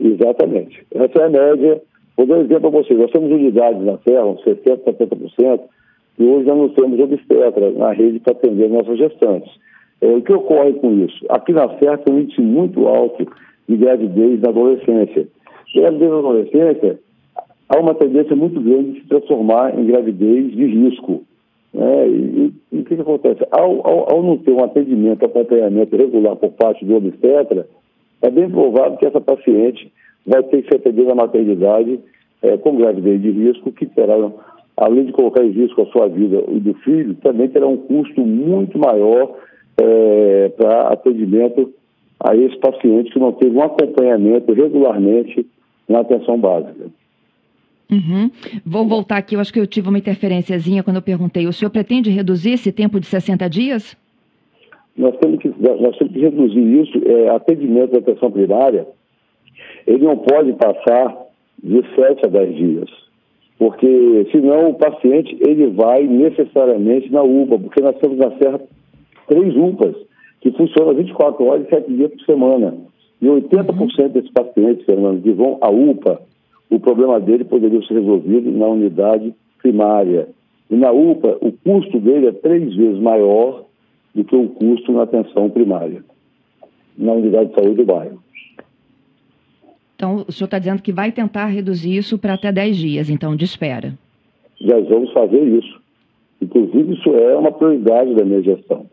Exatamente. 0.00 0.86
Essa 0.94 1.18
é 1.18 1.24
a 1.24 1.28
média. 1.28 1.82
Vou 2.16 2.26
dar 2.26 2.36
um 2.36 2.42
exemplo 2.42 2.70
para 2.70 2.82
vocês. 2.82 2.98
Nós 2.98 3.10
temos 3.10 3.30
unidades 3.30 3.82
na 3.82 3.98
Serra, 3.98 4.24
uns 4.24 4.42
60%, 4.42 4.78
70%, 4.84 5.60
e 6.18 6.24
hoje 6.24 6.46
nós 6.46 6.56
não 6.56 6.68
temos 6.70 6.98
obstetra 6.98 7.70
na 7.72 7.92
rede 7.92 8.20
para 8.20 8.32
atender 8.32 8.70
nossas 8.70 8.96
gestantes. 8.98 9.52
É, 10.00 10.06
o 10.06 10.22
que 10.22 10.32
ocorre 10.32 10.72
com 10.74 11.04
isso? 11.04 11.24
Aqui 11.28 11.52
na 11.52 11.68
Serra 11.78 11.98
tem 11.98 12.14
um 12.14 12.20
índice 12.20 12.40
muito 12.40 12.86
alto 12.86 13.26
de 13.68 13.76
gravidez 13.76 14.40
na 14.40 14.48
adolescência. 14.48 15.28
Gravidez 15.74 16.10
na 16.10 16.18
adolescência 16.18 16.98
há 17.68 17.78
uma 17.78 17.94
tendência 17.94 18.34
muito 18.36 18.60
grande 18.60 18.92
de 18.92 19.00
se 19.00 19.08
transformar 19.08 19.78
em 19.78 19.86
gravidez 19.86 20.52
de 20.52 20.66
risco. 20.66 21.22
Né? 21.72 22.08
E, 22.08 22.52
e, 22.72 22.78
o 22.78 22.84
que, 22.84 22.94
que 22.94 23.02
acontece? 23.02 23.46
Ao, 23.50 23.86
ao, 23.86 24.14
ao, 24.14 24.22
não 24.22 24.38
ter 24.38 24.52
um 24.52 24.64
atendimento, 24.64 25.24
acompanhamento 25.24 25.96
regular 25.96 26.36
por 26.36 26.52
parte 26.52 26.84
do 26.84 26.96
obstetra, 26.96 27.66
é 28.22 28.30
bem 28.30 28.48
provável 28.48 28.96
que 28.96 29.06
essa 29.06 29.20
paciente 29.20 29.92
vai 30.26 30.42
ter 30.44 30.62
que 30.62 30.68
ser 30.68 30.76
atendida 30.76 31.08
na 31.08 31.14
maternidade 31.14 32.00
é, 32.42 32.56
com 32.56 32.76
gravidez 32.76 33.20
de 33.20 33.30
risco, 33.30 33.72
que 33.72 33.86
terá, 33.86 34.14
além 34.76 35.06
de 35.06 35.12
colocar 35.12 35.44
em 35.44 35.50
risco 35.50 35.82
a 35.82 35.86
sua 35.86 36.08
vida 36.08 36.42
e 36.48 36.60
do 36.60 36.74
filho, 36.74 37.14
também 37.16 37.48
terá 37.48 37.66
um 37.66 37.76
custo 37.76 38.20
muito 38.20 38.78
maior 38.78 39.36
é, 39.78 40.48
para 40.56 40.88
atendimento 40.88 41.72
a 42.20 42.34
esse 42.34 42.56
paciente 42.58 43.12
que 43.12 43.18
não 43.18 43.32
teve 43.32 43.56
um 43.56 43.62
acompanhamento 43.62 44.52
regularmente 44.52 45.46
na 45.88 46.00
atenção 46.00 46.38
básica. 46.38 46.86
Uhum. 47.90 48.30
Vou 48.64 48.86
voltar 48.86 49.18
aqui, 49.18 49.36
eu 49.36 49.40
acho 49.40 49.52
que 49.52 49.60
eu 49.60 49.66
tive 49.66 49.88
uma 49.88 49.98
interferênciazinha 49.98 50.82
quando 50.82 50.96
eu 50.96 51.02
perguntei. 51.02 51.46
O 51.46 51.52
senhor 51.52 51.70
pretende 51.70 52.10
reduzir 52.10 52.52
esse 52.52 52.72
tempo 52.72 52.98
de 52.98 53.06
60 53.06 53.48
dias? 53.48 53.96
Nós 54.96 55.16
temos 55.18 55.38
que, 55.40 55.48
nós 55.48 55.96
temos 55.96 56.12
que 56.12 56.20
reduzir 56.20 56.82
isso. 56.82 57.02
É, 57.06 57.28
atendimento 57.30 57.92
da 57.92 57.98
atenção 57.98 58.30
primária, 58.30 58.86
ele 59.86 60.04
não 60.04 60.16
pode 60.16 60.52
passar 60.54 61.16
de 61.62 61.82
7 61.94 62.26
a 62.26 62.28
10 62.28 62.56
dias. 62.56 62.90
Porque 63.58 64.26
senão 64.32 64.70
o 64.70 64.74
paciente 64.74 65.36
ele 65.40 65.68
vai 65.68 66.02
necessariamente 66.02 67.10
na 67.10 67.22
UPA, 67.22 67.58
porque 67.58 67.80
nós 67.80 67.96
temos 67.98 68.18
na 68.18 68.30
Serra 68.36 68.60
três 69.28 69.56
UPAs 69.56 69.96
que 70.40 70.50
funcionam 70.52 70.94
24 70.94 71.44
horas 71.44 71.66
e 71.66 71.70
7 71.70 71.92
dias 71.92 72.10
por 72.10 72.24
semana. 72.24 72.74
E 73.20 73.26
80% 73.26 73.70
uhum. 73.78 74.08
desses 74.08 74.30
pacientes, 74.30 74.84
Fernando, 74.84 75.22
que 75.22 75.32
vão 75.32 75.58
à 75.62 75.70
UPA, 75.70 76.20
o 76.70 76.80
problema 76.80 77.20
dele 77.20 77.44
poderia 77.44 77.80
ser 77.86 77.94
resolvido 77.94 78.50
na 78.50 78.66
unidade 78.66 79.34
primária. 79.62 80.28
E 80.70 80.74
na 80.74 80.90
UPA, 80.90 81.38
o 81.40 81.52
custo 81.52 82.00
dele 82.00 82.26
é 82.26 82.32
três 82.32 82.74
vezes 82.74 83.00
maior 83.00 83.64
do 84.14 84.24
que 84.24 84.34
o 84.34 84.48
custo 84.48 84.92
na 84.92 85.02
atenção 85.02 85.48
primária, 85.48 86.02
na 86.96 87.12
unidade 87.12 87.50
de 87.50 87.54
saúde 87.54 87.74
do 87.76 87.84
bairro. 87.84 88.20
Então, 89.94 90.24
o 90.28 90.32
senhor 90.32 90.46
está 90.46 90.58
dizendo 90.58 90.82
que 90.82 90.92
vai 90.92 91.12
tentar 91.12 91.46
reduzir 91.46 91.96
isso 91.96 92.18
para 92.18 92.34
até 92.34 92.52
10 92.52 92.76
dias, 92.76 93.10
então, 93.10 93.34
de 93.34 93.44
espera. 93.44 93.94
Nós 94.60 94.88
vamos 94.88 95.12
fazer 95.12 95.42
isso. 95.42 95.80
Inclusive, 96.40 96.94
isso 96.94 97.10
é 97.14 97.36
uma 97.36 97.52
prioridade 97.52 98.14
da 98.14 98.24
minha 98.24 98.42
gestão. 98.42 98.86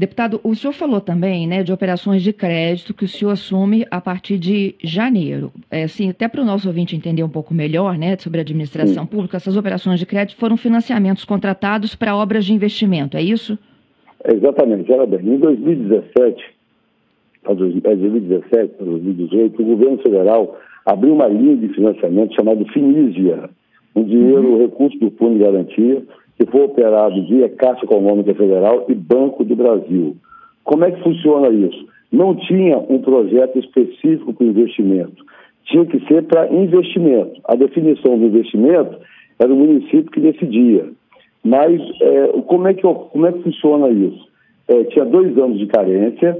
Deputado, 0.00 0.40
o 0.42 0.54
senhor 0.54 0.72
falou 0.72 0.98
também 0.98 1.46
né, 1.46 1.62
de 1.62 1.74
operações 1.74 2.22
de 2.22 2.32
crédito 2.32 2.94
que 2.94 3.04
o 3.04 3.08
senhor 3.08 3.32
assume 3.32 3.86
a 3.90 4.00
partir 4.00 4.38
de 4.38 4.74
janeiro. 4.82 5.52
É, 5.70 5.82
assim, 5.82 6.08
até 6.08 6.26
para 6.26 6.40
o 6.40 6.44
nosso 6.44 6.66
ouvinte 6.66 6.96
entender 6.96 7.22
um 7.22 7.28
pouco 7.28 7.52
melhor 7.52 7.98
né, 7.98 8.16
sobre 8.16 8.38
a 8.38 8.40
administração 8.40 9.02
Sim. 9.04 9.10
pública, 9.10 9.36
essas 9.36 9.58
operações 9.58 10.00
de 10.00 10.06
crédito 10.06 10.38
foram 10.38 10.56
financiamentos 10.56 11.22
contratados 11.26 11.94
para 11.94 12.16
obras 12.16 12.46
de 12.46 12.54
investimento, 12.54 13.14
é 13.14 13.20
isso? 13.20 13.58
É, 14.24 14.32
exatamente. 14.32 14.90
Olha 14.90 15.04
bem, 15.04 15.34
em 15.34 15.36
2017, 15.36 16.44
para 17.42 17.52
2017 17.52 18.72
para 18.78 18.86
2018, 18.86 19.62
o 19.62 19.66
governo 19.66 19.98
federal 19.98 20.58
abriu 20.86 21.12
uma 21.12 21.28
linha 21.28 21.58
de 21.58 21.68
financiamento 21.74 22.34
chamada 22.34 22.64
Finísia, 22.72 23.50
um 23.94 24.02
dinheiro, 24.02 24.52
uhum. 24.52 24.58
recurso 24.60 24.98
do 24.98 25.10
Fundo 25.10 25.34
de 25.34 25.44
Garantia, 25.44 26.02
que 26.40 26.50
foi 26.50 26.62
operado 26.62 27.22
via 27.26 27.50
Caixa 27.50 27.84
Econômica 27.84 28.34
Federal 28.34 28.86
e 28.88 28.94
Banco 28.94 29.44
do 29.44 29.54
Brasil. 29.54 30.16
Como 30.64 30.86
é 30.86 30.90
que 30.90 31.02
funciona 31.02 31.50
isso? 31.50 31.86
Não 32.10 32.34
tinha 32.34 32.78
um 32.78 32.98
projeto 32.98 33.58
específico 33.58 34.32
para 34.32 34.46
investimento. 34.46 35.22
Tinha 35.66 35.84
que 35.84 36.00
ser 36.06 36.22
para 36.22 36.50
investimento. 36.50 37.38
A 37.44 37.54
definição 37.54 38.18
do 38.18 38.24
investimento 38.24 38.96
era 39.38 39.52
o 39.52 39.56
município 39.56 40.10
que 40.10 40.20
decidia. 40.20 40.88
Mas 41.44 41.78
é, 42.00 42.28
como, 42.46 42.68
é 42.68 42.72
que, 42.72 42.82
como 42.82 43.26
é 43.26 43.32
que 43.32 43.42
funciona 43.42 43.90
isso? 43.90 44.26
É, 44.66 44.84
tinha 44.84 45.04
dois 45.04 45.36
anos 45.36 45.58
de 45.58 45.66
carência 45.66 46.38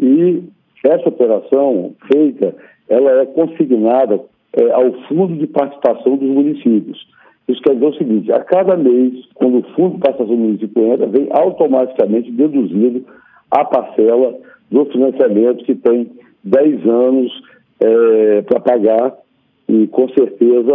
e 0.00 0.44
essa 0.82 1.10
operação 1.10 1.92
feita, 2.10 2.56
ela 2.88 3.20
é 3.20 3.26
consignada 3.26 4.18
é, 4.54 4.70
ao 4.70 4.92
Fundo 5.08 5.36
de 5.36 5.46
Participação 5.46 6.16
dos 6.16 6.28
Municípios. 6.28 7.06
Isso 7.48 7.60
quer 7.62 7.74
dizer 7.74 7.86
o 7.86 7.94
seguinte: 7.94 8.32
a 8.32 8.40
cada 8.40 8.76
mês, 8.76 9.24
quando 9.34 9.58
o 9.58 9.62
fundo 9.74 9.94
de 9.94 10.00
participação 10.00 10.26
do 10.26 10.42
município 10.42 10.92
entra, 10.92 11.06
vem 11.06 11.28
automaticamente 11.30 12.30
deduzido 12.30 13.04
a 13.50 13.64
parcela 13.64 14.34
do 14.70 14.84
financiamento 14.86 15.64
que 15.64 15.74
tem 15.74 16.10
10 16.44 16.86
anos 16.86 17.32
é, 17.80 18.42
para 18.42 18.60
pagar 18.60 19.14
e 19.68 19.86
com 19.88 20.08
certeza 20.08 20.74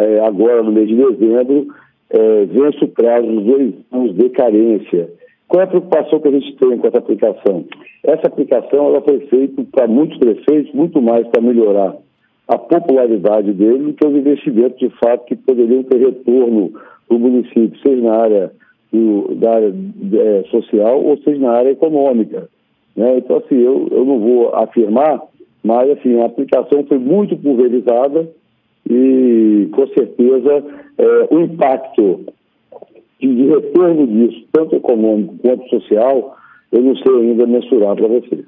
é, 0.00 0.20
agora 0.20 0.62
no 0.62 0.72
mês 0.72 0.88
de 0.88 0.96
dezembro 0.96 1.68
é, 2.10 2.44
vence 2.46 2.84
o 2.84 2.88
prazo 2.88 3.26
dos 3.26 3.44
dois 3.44 3.74
anos 3.92 4.14
de 4.14 4.28
carência. 4.30 5.10
Qual 5.46 5.62
é 5.62 5.64
a 5.64 5.68
preocupação 5.68 6.20
que 6.20 6.28
a 6.28 6.32
gente 6.32 6.56
tem 6.56 6.76
com 6.76 6.86
essa 6.86 6.98
aplicação? 6.98 7.64
Essa 8.04 8.26
aplicação 8.26 8.88
ela 8.88 9.00
foi 9.00 9.20
feita 9.28 9.64
para 9.72 9.86
muitos 9.86 10.18
prefeitos, 10.18 10.72
muito 10.74 11.00
mais 11.00 11.26
para 11.28 11.40
melhorar 11.40 11.96
a 12.48 12.56
popularidade 12.56 13.52
dele 13.52 13.78
do 13.78 13.92
que 13.92 14.06
os 14.06 14.16
investimentos, 14.16 14.78
de 14.78 14.88
fato, 14.98 15.26
que 15.26 15.36
poderiam 15.36 15.82
ter 15.82 15.98
retorno 15.98 16.72
para 17.06 17.16
o 17.16 17.20
município, 17.20 17.78
seja 17.86 18.02
na 18.02 18.16
área, 18.16 18.52
do, 18.90 19.34
da 19.34 19.54
área 19.54 19.74
é, 20.14 20.44
social 20.50 21.02
ou 21.04 21.18
seja 21.18 21.38
na 21.38 21.52
área 21.52 21.70
econômica. 21.70 22.48
Né? 22.96 23.18
Então, 23.18 23.36
assim, 23.36 23.56
eu, 23.56 23.86
eu 23.90 24.04
não 24.04 24.18
vou 24.18 24.54
afirmar, 24.54 25.22
mas, 25.62 25.90
assim, 25.90 26.20
a 26.20 26.26
aplicação 26.26 26.84
foi 26.84 26.98
muito 26.98 27.36
pulverizada 27.36 28.28
e, 28.88 29.68
com 29.72 29.86
certeza, 29.88 30.64
é, 30.96 31.28
o 31.30 31.40
impacto 31.40 32.24
de, 33.20 33.46
retorno 33.46 34.06
disso, 34.06 34.46
tanto 34.52 34.76
econômico 34.76 35.36
quanto 35.42 35.68
social, 35.68 36.36
eu 36.72 36.82
não 36.82 36.96
sei 36.96 37.14
ainda 37.14 37.46
mensurar 37.46 37.94
para 37.96 38.08
você. 38.08 38.44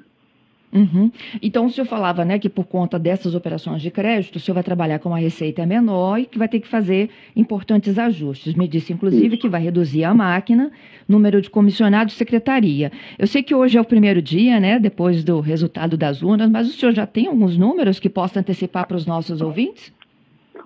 Uhum. 0.73 1.11
Então, 1.41 1.65
o 1.65 1.69
senhor 1.69 1.85
falava 1.85 2.23
né, 2.23 2.39
que 2.39 2.47
por 2.47 2.65
conta 2.65 2.97
dessas 2.97 3.35
operações 3.35 3.81
de 3.81 3.91
crédito, 3.91 4.37
o 4.37 4.39
senhor 4.39 4.55
vai 4.55 4.63
trabalhar 4.63 4.99
com 4.99 5.09
uma 5.09 5.19
receita 5.19 5.65
menor 5.65 6.19
e 6.19 6.25
que 6.25 6.37
vai 6.37 6.47
ter 6.47 6.59
que 6.59 6.67
fazer 6.67 7.09
importantes 7.35 7.99
ajustes. 7.99 8.55
Me 8.55 8.67
disse, 8.67 8.93
inclusive, 8.93 9.35
que 9.35 9.49
vai 9.49 9.61
reduzir 9.61 10.05
a 10.05 10.13
máquina, 10.13 10.71
número 11.07 11.41
de 11.41 11.49
comissionados, 11.49 12.13
secretaria. 12.13 12.91
Eu 13.19 13.27
sei 13.27 13.43
que 13.43 13.53
hoje 13.53 13.77
é 13.77 13.81
o 13.81 13.85
primeiro 13.85 14.21
dia, 14.21 14.59
né, 14.59 14.79
depois 14.79 15.23
do 15.23 15.39
resultado 15.41 15.97
das 15.97 16.23
urnas, 16.23 16.49
mas 16.49 16.69
o 16.69 16.71
senhor 16.71 16.93
já 16.93 17.05
tem 17.05 17.27
alguns 17.27 17.57
números 17.57 17.99
que 17.99 18.09
possa 18.09 18.39
antecipar 18.39 18.87
para 18.87 18.95
os 18.95 19.05
nossos 19.05 19.41
ouvintes? 19.41 19.93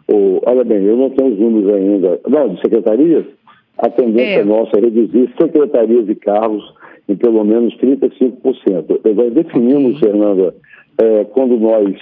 Oh, 0.07 0.39
olha 0.45 0.63
bem, 0.63 0.83
eu 0.83 0.95
não 0.95 1.09
tenho 1.09 1.33
os 1.33 1.39
números 1.39 1.74
ainda. 1.74 2.19
Não, 2.27 2.53
de 2.53 2.62
secretarias? 2.62 3.25
A 3.77 3.89
tendência 3.89 4.41
é. 4.41 4.43
nossa 4.43 4.77
é 4.77 4.81
reduzir 4.81 5.33
secretarias 5.39 6.07
e 6.07 6.15
cargos 6.15 6.63
em 7.07 7.15
pelo 7.15 7.43
menos 7.43 7.75
35%. 7.77 9.15
Nós 9.15 9.33
definimos, 9.33 10.00
Fernanda, 10.00 10.55
é, 10.97 11.24
quando 11.25 11.57
nós 11.57 11.95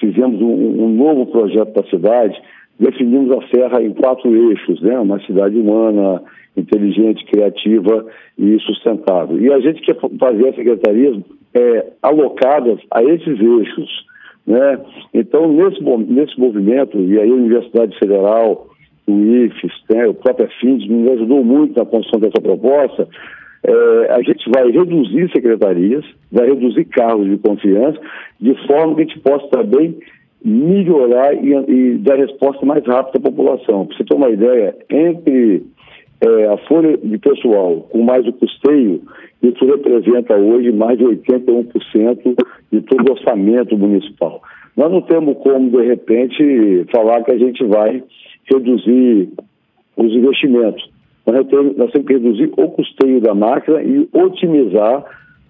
fizemos 0.00 0.40
um, 0.40 0.84
um 0.84 0.88
novo 0.88 1.26
projeto 1.26 1.72
para 1.72 1.82
a 1.82 1.90
cidade, 1.90 2.40
definimos 2.78 3.36
a 3.36 3.48
Serra 3.48 3.82
em 3.82 3.92
quatro 3.92 4.34
eixos, 4.50 4.80
né? 4.82 4.98
Uma 4.98 5.20
cidade 5.20 5.56
humana, 5.56 6.22
inteligente, 6.56 7.24
criativa 7.26 8.06
e 8.38 8.58
sustentável. 8.60 9.40
E 9.40 9.52
a 9.52 9.60
gente 9.60 9.82
quer 9.82 9.96
fazer 10.18 10.48
as 10.48 10.56
secretarias 10.56 11.18
é, 11.54 11.86
alocadas 12.02 12.78
a 12.90 13.02
esses 13.02 13.40
eixos, 13.40 14.06
né? 14.46 14.78
Então, 15.12 15.52
nesse, 15.52 15.82
nesse 15.82 16.38
movimento, 16.38 16.98
e 16.98 17.18
aí 17.18 17.30
a 17.30 17.34
Universidade 17.34 17.98
Federal, 17.98 18.68
o 19.06 19.12
IFES, 19.12 19.72
né, 19.88 20.06
o 20.06 20.14
próprio 20.14 20.48
FINDES 20.60 20.88
me 20.88 21.08
ajudou 21.10 21.44
muito 21.44 21.78
na 21.78 21.86
construção 21.86 22.20
dessa 22.20 22.40
proposta, 22.40 23.08
é, 23.66 24.12
a 24.12 24.22
gente 24.22 24.48
vai 24.48 24.70
reduzir 24.70 25.28
secretarias, 25.32 26.04
vai 26.30 26.46
reduzir 26.46 26.84
cargos 26.84 27.28
de 27.28 27.36
confiança, 27.38 27.98
de 28.40 28.54
forma 28.66 28.94
que 28.94 29.02
a 29.02 29.04
gente 29.04 29.18
possa 29.20 29.48
também 29.48 29.98
melhorar 30.44 31.34
e, 31.34 31.52
e 31.68 31.98
dar 31.98 32.16
resposta 32.16 32.64
mais 32.64 32.86
rápida 32.86 33.18
à 33.18 33.30
população. 33.30 33.86
Para 33.86 33.96
você 33.96 34.04
ter 34.04 34.14
uma 34.14 34.30
ideia, 34.30 34.76
entre 34.88 35.64
é, 36.20 36.46
a 36.46 36.56
folha 36.68 36.96
de 36.96 37.18
pessoal 37.18 37.88
com 37.90 38.02
mais 38.02 38.24
o 38.28 38.32
custeio, 38.32 39.02
isso 39.42 39.64
representa 39.66 40.36
hoje 40.36 40.70
mais 40.70 40.96
de 40.96 41.04
81% 41.04 42.36
de 42.70 42.80
todo 42.82 43.08
o 43.08 43.12
orçamento 43.12 43.76
municipal. 43.76 44.40
Nós 44.76 44.92
não 44.92 45.02
temos 45.02 45.36
como, 45.38 45.70
de 45.70 45.84
repente, 45.84 46.86
falar 46.94 47.24
que 47.24 47.32
a 47.32 47.38
gente 47.38 47.64
vai 47.64 48.00
reduzir 48.48 49.28
os 49.96 50.12
investimentos 50.12 50.95
nós 51.26 51.46
temos, 51.48 52.06
que 52.06 52.12
reduzir 52.12 52.52
o 52.56 52.70
custeio 52.70 53.20
da 53.20 53.34
máquina 53.34 53.82
e 53.82 54.08
otimizar 54.12 55.04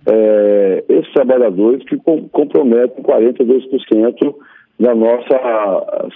é, 0.07 0.85
esses 0.89 1.13
trabalhadores 1.13 1.85
que 1.85 1.97
com, 1.99 2.29
comprometem 2.29 3.05
42% 3.05 4.35
da 4.81 4.95
nossa. 4.95 6.11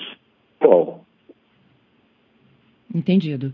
Bom. 0.60 1.00
Entendido. 2.94 3.52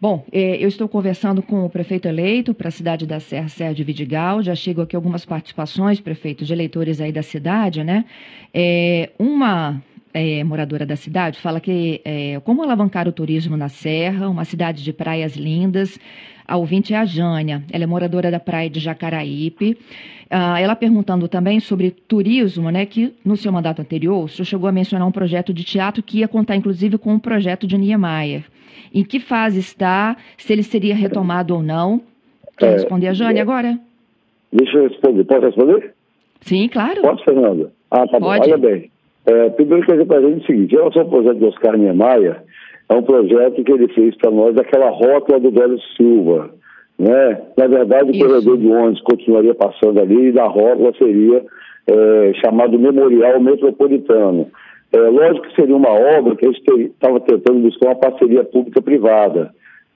Bom, 0.00 0.24
é, 0.32 0.56
eu 0.56 0.66
estou 0.66 0.88
conversando 0.88 1.42
com 1.42 1.64
o 1.64 1.70
prefeito 1.70 2.08
eleito 2.08 2.52
para 2.52 2.68
a 2.68 2.72
cidade 2.72 3.06
da 3.06 3.20
Serra, 3.20 3.48
Sérgio 3.48 3.84
Vidigal. 3.84 4.42
Já 4.42 4.54
chegam 4.54 4.82
aqui 4.82 4.96
algumas 4.96 5.24
participações, 5.24 6.00
prefeito, 6.00 6.44
de 6.44 6.52
eleitores 6.52 7.00
aí 7.00 7.12
da 7.12 7.22
cidade, 7.22 7.84
né? 7.84 8.04
É, 8.52 9.10
uma 9.16 9.80
é, 10.14 10.44
moradora 10.44 10.84
da 10.84 10.96
cidade, 10.96 11.38
fala 11.40 11.60
que 11.60 12.00
é, 12.04 12.40
como 12.44 12.62
alavancar 12.62 13.08
o 13.08 13.12
turismo 13.12 13.56
na 13.56 13.68
Serra, 13.68 14.28
uma 14.28 14.44
cidade 14.44 14.82
de 14.84 14.92
praias 14.92 15.36
lindas. 15.36 15.98
A 16.46 16.56
ouvinte 16.56 16.92
é 16.92 16.98
a 16.98 17.04
Jânia, 17.04 17.62
ela 17.72 17.84
é 17.84 17.86
moradora 17.86 18.30
da 18.30 18.40
praia 18.40 18.68
de 18.68 18.80
Jacaraípe. 18.80 19.78
Ah, 20.28 20.60
ela 20.60 20.74
perguntando 20.74 21.28
também 21.28 21.60
sobre 21.60 21.90
turismo, 21.90 22.70
né, 22.70 22.84
que 22.84 23.14
no 23.24 23.36
seu 23.36 23.52
mandato 23.52 23.80
anterior, 23.80 24.24
o 24.24 24.28
senhor 24.28 24.44
chegou 24.44 24.68
a 24.68 24.72
mencionar 24.72 25.06
um 25.06 25.12
projeto 25.12 25.52
de 25.52 25.64
teatro 25.64 26.02
que 26.02 26.18
ia 26.18 26.28
contar, 26.28 26.56
inclusive, 26.56 26.98
com 26.98 27.10
o 27.10 27.14
um 27.14 27.18
projeto 27.18 27.66
de 27.66 27.78
Niemeyer. 27.78 28.44
Em 28.92 29.04
que 29.04 29.20
fase 29.20 29.60
está, 29.60 30.16
se 30.36 30.52
ele 30.52 30.62
seria 30.62 30.94
retomado 30.94 31.54
ou 31.54 31.62
não? 31.62 32.02
Quer 32.58 32.66
é, 32.66 32.72
responder 32.72 33.08
a 33.08 33.14
Jânia 33.14 33.40
agora? 33.40 33.78
Deixa 34.52 34.76
eu 34.76 34.88
responder. 34.88 35.24
Posso 35.24 35.46
responder? 35.46 35.94
Sim, 36.42 36.68
claro. 36.68 37.00
Pode, 37.00 37.24
Fernanda? 37.24 37.72
Ah, 37.90 38.06
tá 38.06 38.18
Pode. 38.18 38.50
bom. 38.50 38.54
Olha 38.54 38.58
bem. 38.58 38.91
É, 39.26 39.50
primeiro, 39.50 39.86
quer 39.86 39.92
dizer 39.92 40.06
para 40.06 40.18
a 40.18 40.22
gente 40.22 40.42
o 40.42 40.46
seguinte: 40.46 40.74
em 40.74 40.78
relação 40.78 41.02
ao 41.02 41.08
projeto 41.08 41.38
de 41.38 41.44
Oscar 41.44 41.76
Niemeyer, 41.76 42.42
é 42.88 42.94
um 42.94 43.02
projeto 43.02 43.62
que 43.62 43.72
ele 43.72 43.88
fez 43.88 44.16
para 44.16 44.30
nós 44.30 44.54
daquela 44.54 44.90
rótula 44.90 45.40
do 45.40 45.50
Velho 45.50 45.78
Silva. 45.96 46.50
Né? 46.98 47.40
Na 47.56 47.66
verdade, 47.66 48.10
o 48.10 48.18
corredor 48.18 48.58
de 48.58 48.68
ônibus 48.68 49.00
continuaria 49.02 49.54
passando 49.54 50.00
ali 50.00 50.28
e 50.28 50.32
da 50.32 50.46
rótula 50.46 50.92
seria 50.98 51.42
é, 51.86 52.32
chamado 52.44 52.78
Memorial 52.78 53.40
Metropolitano. 53.40 54.48
É, 54.92 54.98
lógico 54.98 55.48
que 55.48 55.54
seria 55.54 55.74
uma 55.74 55.90
obra 55.90 56.36
que 56.36 56.46
a 56.46 56.50
gente 56.50 56.82
estava 56.82 57.18
tentando 57.20 57.60
buscar 57.60 57.88
uma 57.88 57.96
parceria 57.96 58.44
pública-privada, 58.44 59.50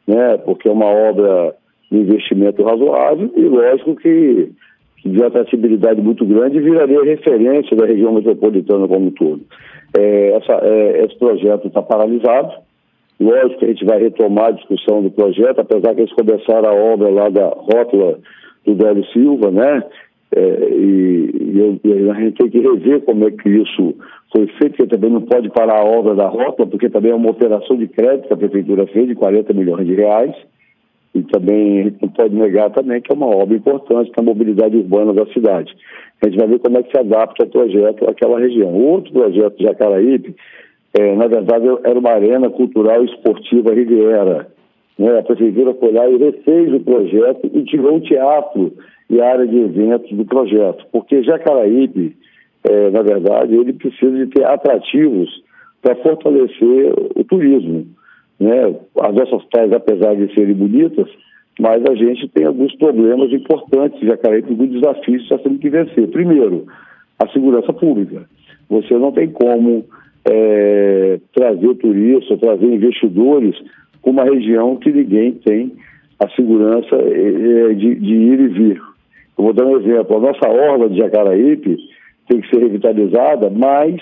né? 0.07 0.39
porque 0.39 0.69
é 0.69 0.73
uma 0.73 0.87
obra 0.87 1.55
de 1.91 1.99
investimento 1.99 2.63
razoável 2.63 3.31
e 3.37 3.43
lógico 3.43 3.95
que 3.97 4.51
de 5.05 5.23
atratividade 5.23 6.01
muito 6.01 6.25
grande 6.25 6.57
e 6.57 6.61
viraria 6.61 7.03
referência 7.03 7.77
da 7.77 7.87
região 7.87 8.13
metropolitana 8.13 8.89
como 8.89 9.07
um 9.07 9.11
todo. 9.11 9.43
É, 9.97 10.31
essa, 10.33 10.53
é, 10.63 11.05
esse 11.05 11.19
projeto 11.19 11.69
está 11.69 11.83
paralisado. 11.83 12.53
Lógico 13.19 13.61
que 13.61 13.65
a 13.65 13.69
gente 13.69 13.85
vai 13.85 13.99
retomar 13.99 14.47
a 14.47 14.51
discussão 14.53 15.03
do 15.03 15.11
projeto, 15.11 15.61
apesar 15.61 15.95
que 15.95 16.03
eles 16.03 16.13
começaram 16.13 16.69
a 16.69 16.75
obra 16.75 17.09
lá 17.09 17.29
da 17.31 17.49
rótula 17.49 18.19
do 18.65 18.75
Délio 18.75 19.05
Silva, 19.07 19.51
né? 19.51 19.83
É, 20.35 20.69
e, 20.71 21.31
e, 21.85 22.11
a 22.11 22.15
gente 22.15 22.37
tem 22.37 22.51
que 22.51 22.61
rever 22.61 23.01
como 23.03 23.27
é 23.27 23.31
que 23.31 23.49
isso 23.49 23.95
foi 24.33 24.47
feito, 24.59 24.77
porque 24.77 24.87
também 24.87 25.11
não 25.11 25.23
pode 25.23 25.49
parar 25.51 25.81
a 25.81 25.85
obra 25.85 26.15
da 26.15 26.27
rota, 26.27 26.67
porque 26.67 26.91
também 26.91 27.13
é 27.13 27.15
uma 27.15 27.31
operação 27.31 27.77
de 27.77 27.87
crédito 27.87 28.27
que 28.27 28.35
a 28.35 28.37
prefeitura 28.37 28.87
fez 28.89 29.07
de 29.07 29.15
40 29.15 29.53
milhões 29.55 29.87
de 29.87 29.95
reais. 29.95 30.35
E 31.17 31.23
também 31.23 31.81
a 31.81 31.85
gente 31.85 32.03
não 32.03 32.09
pode 32.11 32.35
negar 32.35 32.71
também 32.71 33.01
que 33.01 33.11
é 33.11 33.15
uma 33.15 33.35
obra 33.35 33.57
importante 33.57 34.11
para 34.11 34.23
a 34.23 34.27
mobilidade 34.27 34.77
urbana 34.77 35.15
da 35.15 35.25
cidade. 35.33 35.75
A 36.21 36.29
gente 36.29 36.39
vai 36.39 36.47
ver 36.47 36.59
como 36.59 36.77
é 36.77 36.83
que 36.83 36.91
se 36.91 36.99
adapta 36.99 37.45
o 37.45 37.49
projeto 37.49 38.05
àquela 38.07 38.39
região. 38.39 38.71
Outro 38.75 39.13
projeto 39.13 39.63
Jacaraípe, 39.63 40.37
é, 40.93 41.17
na 41.17 41.27
verdade, 41.27 41.67
era 41.85 41.99
uma 41.99 42.11
arena 42.11 42.51
cultural 42.51 43.03
e 43.03 43.07
esportiva 43.07 43.73
Riviera. 43.73 44.47
Né? 44.99 45.19
A 45.19 45.23
prefeitura 45.23 45.73
foi 45.73 45.93
lá 45.93 46.07
e 46.07 46.19
refez 46.19 46.75
o 46.75 46.81
projeto 46.81 47.51
e 47.51 47.65
tirou 47.65 47.97
o 47.97 48.01
teatro 48.01 48.75
e 49.09 49.19
a 49.19 49.27
área 49.27 49.47
de 49.47 49.57
eventos 49.57 50.11
do 50.15 50.27
projeto. 50.27 50.85
Porque 50.93 51.23
Jacaraípe, 51.23 52.15
é, 52.69 52.91
na 52.91 53.01
verdade, 53.01 53.55
ele 53.55 53.73
precisa 53.73 54.13
de 54.13 54.27
ter 54.27 54.45
atrativos 54.45 55.31
para 55.81 55.97
fortalecer 55.97 56.93
o 57.15 57.25
turismo. 57.25 57.87
Né? 58.39 58.75
As 59.01 59.15
nossas 59.15 59.45
praias, 59.49 59.73
apesar 59.73 60.15
de 60.15 60.33
serem 60.35 60.55
bonitas, 60.55 61.09
mas 61.59 61.83
a 61.87 61.95
gente 61.95 62.29
tem 62.29 62.45
alguns 62.45 62.75
problemas 62.77 63.33
importantes 63.33 63.99
de 63.99 64.07
Jacareí, 64.07 64.45
alguns 64.49 64.71
desafios 64.71 65.27
que 65.27 65.35
está 65.35 65.39
tendo 65.39 65.59
que 65.59 65.71
vencer. 65.71 66.09
Primeiro, 66.09 66.67
a 67.19 67.27
segurança 67.29 67.73
pública. 67.73 68.25
Você 68.69 68.95
não 68.95 69.13
tem 69.13 69.29
como 69.29 69.85
é, 70.25 71.19
trazer 71.35 71.75
turistas, 71.77 72.39
trazer 72.41 72.67
investidores 72.67 73.57
para 74.03 74.11
uma 74.11 74.25
região 74.25 74.77
que 74.77 74.93
ninguém 74.93 75.33
tem 75.33 75.73
a 76.19 76.29
segurança 76.31 76.95
é, 76.97 77.75
de, 77.75 77.95
de, 77.95 78.15
ir 78.15 78.41
e 78.41 78.49
vir. 78.49 78.83
Eu 79.39 79.45
vou 79.45 79.53
dar 79.53 79.67
um 79.67 79.79
exemplo. 79.79 80.17
A 80.17 80.21
nossa 80.21 80.49
orla 80.49 80.89
de 80.89 80.99
Jacaraípe 80.99 81.77
tem 82.29 82.41
que 82.41 82.49
ser 82.49 82.61
revitalizada, 82.61 83.51
mas 83.51 83.97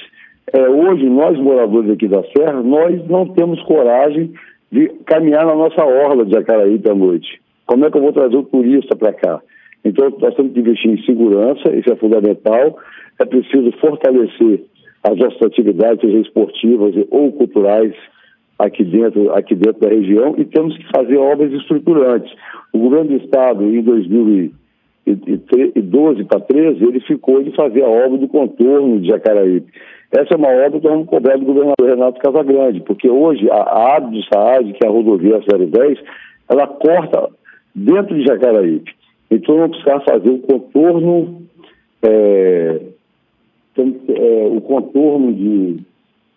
é, 0.52 0.68
hoje 0.68 1.08
nós, 1.08 1.38
moradores 1.38 1.90
aqui 1.90 2.06
da 2.06 2.22
Serra, 2.36 2.62
nós 2.62 3.06
não 3.08 3.26
temos 3.28 3.60
coragem 3.62 4.32
de 4.70 4.88
caminhar 5.06 5.46
na 5.46 5.54
nossa 5.54 5.84
orla 5.84 6.24
de 6.24 6.32
Jacaraípe 6.32 6.90
à 6.90 6.94
noite. 6.94 7.40
Como 7.66 7.84
é 7.84 7.90
que 7.90 7.96
eu 7.96 8.02
vou 8.02 8.12
trazer 8.12 8.36
o 8.36 8.42
turista 8.42 8.96
para 8.96 9.12
cá? 9.12 9.40
Então, 9.84 10.12
nós 10.18 10.34
temos 10.34 10.52
que 10.52 10.60
investir 10.60 10.90
em 10.90 11.02
segurança, 11.04 11.74
isso 11.74 11.92
é 11.92 11.96
fundamental. 11.96 12.78
É 13.20 13.24
preciso 13.24 13.70
fortalecer 13.80 14.64
as 15.02 15.16
nossas 15.18 15.42
atividades, 15.42 16.00
seja 16.00 16.18
esportivas 16.18 16.94
ou 17.10 17.32
culturais, 17.32 17.94
aqui 18.58 18.84
dentro, 18.84 19.32
aqui 19.34 19.54
dentro 19.54 19.80
da 19.80 19.88
região, 19.88 20.34
e 20.38 20.44
temos 20.44 20.76
que 20.76 20.86
fazer 20.90 21.16
obras 21.16 21.52
estruturantes. 21.52 22.32
O 22.72 22.78
governo 22.78 23.10
do 23.10 23.16
Estado, 23.16 23.64
em 23.64 23.82
2012 23.82 26.24
para 26.24 26.40
13, 26.40 26.82
ele 26.82 27.00
ficou 27.00 27.42
de 27.42 27.54
fazer 27.54 27.82
a 27.82 27.88
obra 27.88 28.18
do 28.18 28.28
contorno 28.28 29.00
de 29.00 29.08
Jacaraípe. 29.08 29.70
Essa 30.16 30.34
é 30.34 30.36
uma 30.36 30.48
obra 30.48 30.80
que 30.80 30.86
vamos 30.86 31.08
cobrar 31.08 31.36
do 31.36 31.44
governador 31.44 31.88
Renato 31.88 32.20
Casagrande, 32.20 32.80
porque 32.82 33.10
hoje 33.10 33.50
a, 33.50 33.96
AD 33.96 34.12
do 34.12 34.24
SAAD, 34.26 34.72
que 34.74 34.86
é 34.86 34.88
a 34.88 34.92
rodovia 34.92 35.40
010, 35.40 35.98
ela 36.48 36.68
corta 36.68 37.30
dentro 37.74 38.14
de 38.14 38.24
Jacaraípe. 38.24 38.94
Então 39.28 39.56
vamos 39.56 39.76
precisar 39.76 40.00
fazer 40.04 40.30
o 40.30 40.38
contorno, 40.38 41.42
é, 42.00 42.80
é, 43.76 44.48
o 44.52 44.60
contorno 44.60 45.32
de, 45.32 45.80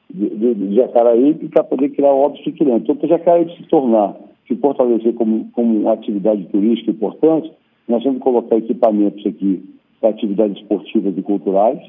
de, 0.09 0.55
de, 0.55 0.75
Jacaraípe 0.75 1.47
para 1.49 1.63
poder 1.63 1.89
criar 1.89 2.09
obra 2.09 2.35
estruturante. 2.39 2.83
Então, 2.83 2.95
para 2.95 3.09
Jacaraípe 3.09 3.57
se 3.57 3.63
tornar, 3.69 4.15
se 4.47 4.55
fortalecer 4.55 5.13
como, 5.13 5.51
como 5.51 5.81
uma 5.81 5.93
atividade 5.93 6.43
turística 6.45 6.89
importante, 6.89 7.51
nós 7.87 8.01
que 8.01 8.19
colocar 8.19 8.57
equipamentos 8.57 9.23
aqui 9.23 9.63
para 10.01 10.09
atividades 10.09 10.57
esportivas 10.57 11.15
e 11.15 11.21
culturais, 11.21 11.79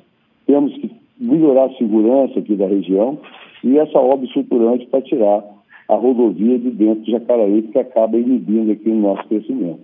temos 0.47 0.75
que 0.75 0.98
melhorar 1.19 1.67
a 1.67 1.75
segurança 1.75 2.38
aqui 2.38 2.55
da 2.55 2.66
região 2.66 3.19
e 3.64 3.79
essa 3.79 3.99
obra 3.99 4.27
estruturante 4.27 4.87
para 4.87 5.03
tirar 5.03 5.45
a 5.88 5.95
rodovia 5.95 6.59
de 6.59 6.71
dentro 6.71 7.05
de 7.05 7.12
Jacaraípe, 7.12 7.73
que 7.73 7.79
acaba 7.79 8.19
inibindo 8.19 8.71
aqui 8.73 8.88
o 8.90 8.95
nosso 8.95 9.27
crescimento. 9.27 9.81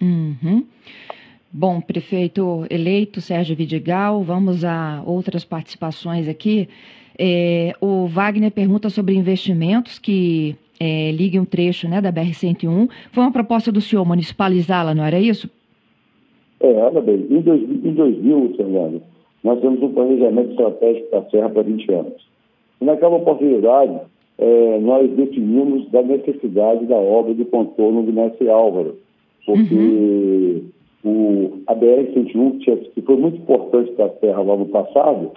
Uhum. 0.00 0.64
Bom, 1.52 1.80
prefeito 1.80 2.64
eleito 2.70 3.20
Sérgio 3.20 3.54
Vidigal, 3.54 4.22
vamos 4.22 4.64
a 4.64 5.02
outras 5.04 5.44
participações 5.44 6.28
aqui. 6.28 6.68
É, 7.18 7.74
o 7.80 8.06
Wagner 8.06 8.50
pergunta 8.50 8.88
sobre 8.88 9.14
investimentos 9.14 9.98
que 9.98 10.56
é, 10.78 11.10
liguem 11.12 11.40
um 11.40 11.44
trecho 11.44 11.86
né, 11.86 12.00
da 12.00 12.10
BR-101. 12.10 12.88
Foi 13.12 13.22
uma 13.22 13.32
proposta 13.32 13.70
do 13.70 13.80
senhor 13.80 14.06
municipalizá-la, 14.06 14.94
não 14.94 15.04
era 15.04 15.20
isso? 15.20 15.50
É, 16.60 16.72
olha 16.72 17.00
bem, 17.00 17.26
em, 17.28 17.40
dois, 17.40 17.62
em 17.62 17.92
2000, 17.92 18.54
Fernando, 18.56 19.02
nós 19.42 19.60
temos 19.60 19.82
um 19.82 19.92
planejamento 19.92 20.50
estratégico 20.50 21.10
da 21.10 21.22
Serra 21.30 21.48
para 21.48 21.62
20 21.62 21.92
anos. 21.92 22.28
E 22.80 22.84
naquela 22.84 23.16
oportunidade, 23.16 24.00
é, 24.38 24.78
nós 24.80 25.10
definimos 25.10 25.90
da 25.90 26.02
necessidade 26.02 26.86
da 26.86 26.96
obra 26.96 27.34
de 27.34 27.44
contorno 27.44 28.02
do 28.02 28.12
Mestre 28.12 28.48
Álvaro, 28.48 28.96
porque 29.44 29.74
uhum. 29.74 30.62
o, 31.04 31.62
a 31.66 31.74
BR-101, 31.74 32.90
que 32.94 33.02
foi 33.02 33.16
muito 33.16 33.38
importante 33.38 33.92
para 33.92 34.06
a 34.06 34.14
Serra 34.20 34.42
lá 34.42 34.56
no 34.56 34.66
passado, 34.66 35.30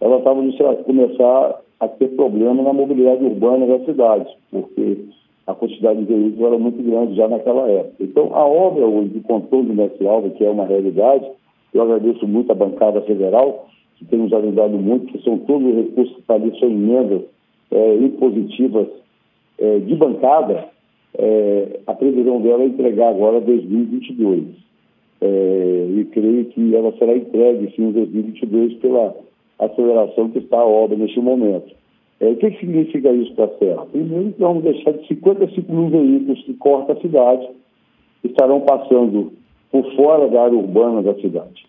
ela 0.00 0.18
estava 0.18 0.40
a 0.40 0.76
começar 0.76 1.60
a 1.78 1.88
ter 1.88 2.08
problema 2.08 2.62
na 2.62 2.72
mobilidade 2.72 3.24
urbana 3.24 3.66
da 3.66 3.84
cidade, 3.84 4.28
porque 4.50 4.98
a 5.46 5.54
quantidade 5.54 6.00
de 6.00 6.04
veículos 6.04 6.46
era 6.46 6.58
muito 6.58 6.82
grande 6.82 7.16
já 7.16 7.28
naquela 7.28 7.68
época. 7.68 7.96
Então, 8.00 8.34
a 8.34 8.44
obra 8.44 8.86
hoje 8.86 9.08
de 9.10 9.20
contorno 9.20 9.68
do 9.68 9.74
Mestre 9.74 10.06
Álvaro, 10.06 10.34
que 10.34 10.44
é 10.44 10.50
uma 10.50 10.66
realidade, 10.66 11.26
eu 11.72 11.82
agradeço 11.82 12.26
muito 12.26 12.50
a 12.50 12.54
bancada 12.54 13.00
federal, 13.02 13.68
que 13.96 14.04
tem 14.04 14.18
nos 14.18 14.32
ajudado 14.32 14.76
muito, 14.78 15.12
que 15.12 15.22
são 15.22 15.38
todos 15.38 15.68
os 15.68 15.74
recursos 15.76 16.14
que 16.14 16.20
estão 16.20 16.58
são 16.58 16.70
emendas 16.70 17.22
é, 17.70 17.94
impositivas 17.96 18.88
é, 19.58 19.78
de 19.78 19.94
bancada, 19.94 20.68
é, 21.18 21.80
a 21.86 21.94
previsão 21.94 22.40
dela 22.40 22.62
é 22.62 22.66
entregar 22.66 23.10
agora 23.10 23.40
2022. 23.40 24.44
É, 25.22 25.86
e 25.96 26.04
creio 26.06 26.46
que 26.46 26.74
ela 26.74 26.92
será 26.98 27.14
entregue 27.14 27.72
sim 27.76 27.88
em 27.88 27.92
2022 27.92 28.74
pela 28.74 29.14
aceleração 29.58 30.30
que 30.30 30.38
está 30.38 30.58
a 30.58 30.66
obra 30.66 30.96
neste 30.96 31.20
momento. 31.20 31.74
É, 32.20 32.28
o 32.28 32.36
que, 32.36 32.50
significa 32.52 33.12
isso 33.12 33.34
para 33.34 33.46
a 33.46 33.58
Serra? 33.58 33.86
Primeiro, 33.86 34.34
vamos 34.38 34.62
deixar 34.62 34.92
de 34.92 35.06
55 35.06 35.72
mil 35.72 35.88
veículos 35.88 36.42
que 36.44 36.54
cortam 36.54 36.96
a 36.96 37.00
cidade 37.00 37.48
estarão 38.24 38.60
passando 38.60 39.32
por 39.70 39.84
fora 39.94 40.28
da 40.28 40.42
área 40.42 40.56
urbana 40.56 41.02
da 41.02 41.14
cidade. 41.14 41.66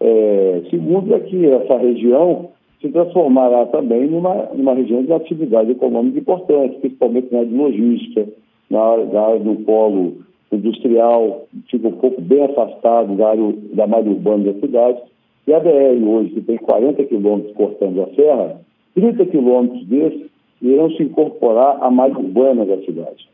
É, 0.00 0.62
segundo, 0.70 1.14
é 1.14 1.20
que 1.20 1.46
essa 1.46 1.76
região 1.76 2.50
se 2.80 2.88
transformará 2.90 3.66
também 3.66 4.06
numa, 4.06 4.50
numa 4.52 4.74
região 4.74 5.02
de 5.02 5.12
atividade 5.12 5.70
econômica 5.70 6.18
importante, 6.18 6.78
principalmente 6.80 7.32
na 7.32 7.38
área 7.38 7.50
de 7.50 7.56
logística, 7.56 8.26
na 8.70 8.80
área, 8.80 9.04
na 9.06 9.20
área 9.20 9.40
do 9.40 9.54
polo 9.64 10.18
industrial, 10.52 11.46
fica 11.70 11.88
um 11.88 11.92
pouco 11.92 12.20
bem 12.20 12.44
afastado 12.44 13.14
da, 13.16 13.30
área, 13.30 13.54
da 13.72 13.86
malha 13.86 14.10
urbana 14.10 14.52
da 14.52 14.60
cidade. 14.60 15.00
E 15.46 15.52
a 15.52 15.60
BR 15.60 16.06
hoje, 16.06 16.30
que 16.30 16.40
tem 16.42 16.56
40 16.56 17.04
quilômetros 17.04 17.54
cortando 17.54 18.02
a 18.02 18.14
serra, 18.14 18.60
30 18.94 19.26
quilômetros 19.26 19.84
desses 19.86 20.26
irão 20.62 20.90
se 20.92 21.02
incorporar 21.02 21.82
à 21.82 21.90
malha 21.90 22.16
urbana 22.18 22.64
da 22.64 22.78
cidade. 22.82 23.28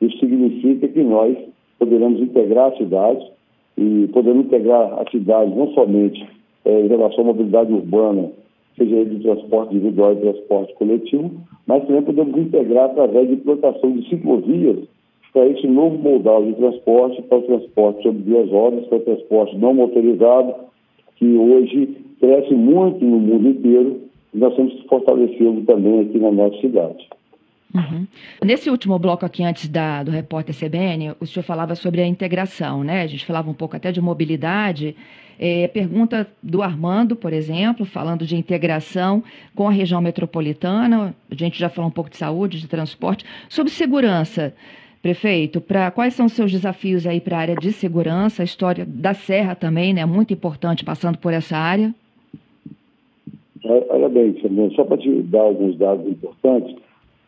Isso 0.00 0.18
significa 0.18 0.88
que 0.88 1.02
nós 1.02 1.36
poderemos 1.78 2.20
integrar 2.20 2.72
a 2.72 2.76
cidade 2.76 3.24
e 3.76 4.08
podemos 4.12 4.46
integrar 4.46 5.00
a 5.00 5.10
cidade 5.10 5.54
não 5.54 5.72
somente 5.72 6.26
é, 6.64 6.80
em 6.80 6.88
relação 6.88 7.24
à 7.24 7.26
mobilidade 7.26 7.72
urbana 7.72 8.30
seja 8.76 8.96
ele 8.96 9.16
de 9.16 9.22
transporte 9.22 9.74
individual 9.74 10.12
e 10.12 10.16
transporte 10.16 10.74
coletivo, 10.74 11.30
mas 11.66 11.84
também 11.86 12.02
podemos 12.02 12.36
integrar 12.36 12.90
através 12.90 13.28
de 13.28 13.34
implantação 13.34 13.92
de 13.92 14.08
ciclovias 14.08 14.78
para 15.32 15.46
esse 15.46 15.66
novo 15.66 15.98
modal 15.98 16.44
de 16.44 16.54
transporte, 16.54 17.22
para 17.22 17.38
o 17.38 17.42
transporte 17.42 18.02
sobre 18.02 18.22
duas 18.22 18.50
rodas, 18.50 18.86
para 18.86 18.98
o 18.98 19.02
transporte 19.02 19.56
não 19.56 19.74
motorizado, 19.74 20.54
que 21.16 21.36
hoje 21.36 21.96
cresce 22.20 22.54
muito 22.54 23.04
no 23.04 23.18
mundo 23.18 23.48
inteiro, 23.48 24.00
e 24.32 24.38
nós 24.38 24.54
temos 24.54 24.72
que 24.74 24.88
fortalecê-lo 24.88 25.62
também 25.62 26.00
aqui 26.00 26.18
na 26.18 26.30
nossa 26.30 26.60
cidade. 26.60 27.08
Uhum. 27.74 28.06
Nesse 28.44 28.70
último 28.70 28.98
bloco 28.98 29.26
aqui, 29.26 29.42
antes 29.42 29.68
da, 29.68 30.04
do 30.04 30.10
repórter 30.10 30.54
CBN, 30.54 31.16
o 31.18 31.26
senhor 31.26 31.42
falava 31.42 31.74
sobre 31.74 32.00
a 32.00 32.06
integração, 32.06 32.84
né? 32.84 33.02
A 33.02 33.06
gente 33.06 33.26
falava 33.26 33.50
um 33.50 33.54
pouco 33.54 33.74
até 33.74 33.90
de 33.90 34.00
mobilidade. 34.00 34.94
É, 35.36 35.66
pergunta 35.66 36.28
do 36.40 36.62
Armando, 36.62 37.16
por 37.16 37.32
exemplo, 37.32 37.84
falando 37.84 38.24
de 38.24 38.36
integração 38.36 39.24
com 39.56 39.66
a 39.66 39.72
região 39.72 40.00
metropolitana. 40.00 41.12
A 41.28 41.34
gente 41.34 41.58
já 41.58 41.68
falou 41.68 41.90
um 41.90 41.92
pouco 41.92 42.08
de 42.08 42.16
saúde, 42.16 42.60
de 42.60 42.68
transporte. 42.68 43.24
Sobre 43.48 43.72
segurança, 43.72 44.54
prefeito, 45.02 45.60
pra, 45.60 45.90
quais 45.90 46.14
são 46.14 46.26
os 46.26 46.32
seus 46.32 46.52
desafios 46.52 47.04
aí 47.08 47.20
para 47.20 47.36
a 47.36 47.40
área 47.40 47.56
de 47.56 47.72
segurança? 47.72 48.42
A 48.42 48.44
história 48.44 48.86
da 48.86 49.12
Serra 49.14 49.56
também, 49.56 49.92
né? 49.92 50.06
Muito 50.06 50.32
importante, 50.32 50.84
passando 50.84 51.18
por 51.18 51.32
essa 51.32 51.56
área. 51.56 51.92
Olha 53.64 54.08
bem, 54.08 54.34
Fernando, 54.34 54.74
só 54.74 54.84
para 54.84 54.98
te 54.98 55.22
dar 55.22 55.40
alguns 55.40 55.76
dados 55.76 56.06
importantes, 56.06 56.76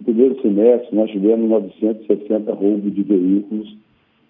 no 0.00 0.04
primeiro 0.04 0.40
semestre, 0.40 0.94
nós 0.94 1.10
tivemos 1.10 1.48
960 1.48 2.52
roubos 2.52 2.94
de 2.94 3.02
veículos 3.02 3.76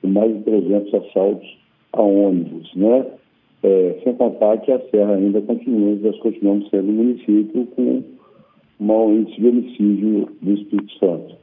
e 0.02 0.06
mais 0.06 0.36
de 0.36 0.42
300 0.42 0.94
assaltos 0.94 1.58
a 1.92 2.02
ônibus, 2.02 2.74
né? 2.74 3.06
É, 3.62 3.96
sem 4.04 4.14
contar 4.14 4.58
que 4.58 4.70
a 4.70 4.78
Serra 4.90 5.14
ainda 5.14 5.40
continua, 5.40 5.96
nós 6.00 6.18
continuamos 6.18 6.68
sendo 6.70 6.88
um 6.90 6.94
município 6.94 7.66
com 7.74 8.02
maior 8.78 9.10
índice 9.10 9.40
de 9.40 9.48
homicídio 9.48 10.28
do 10.42 10.52
Espírito 10.52 10.92
Santo. 10.98 11.34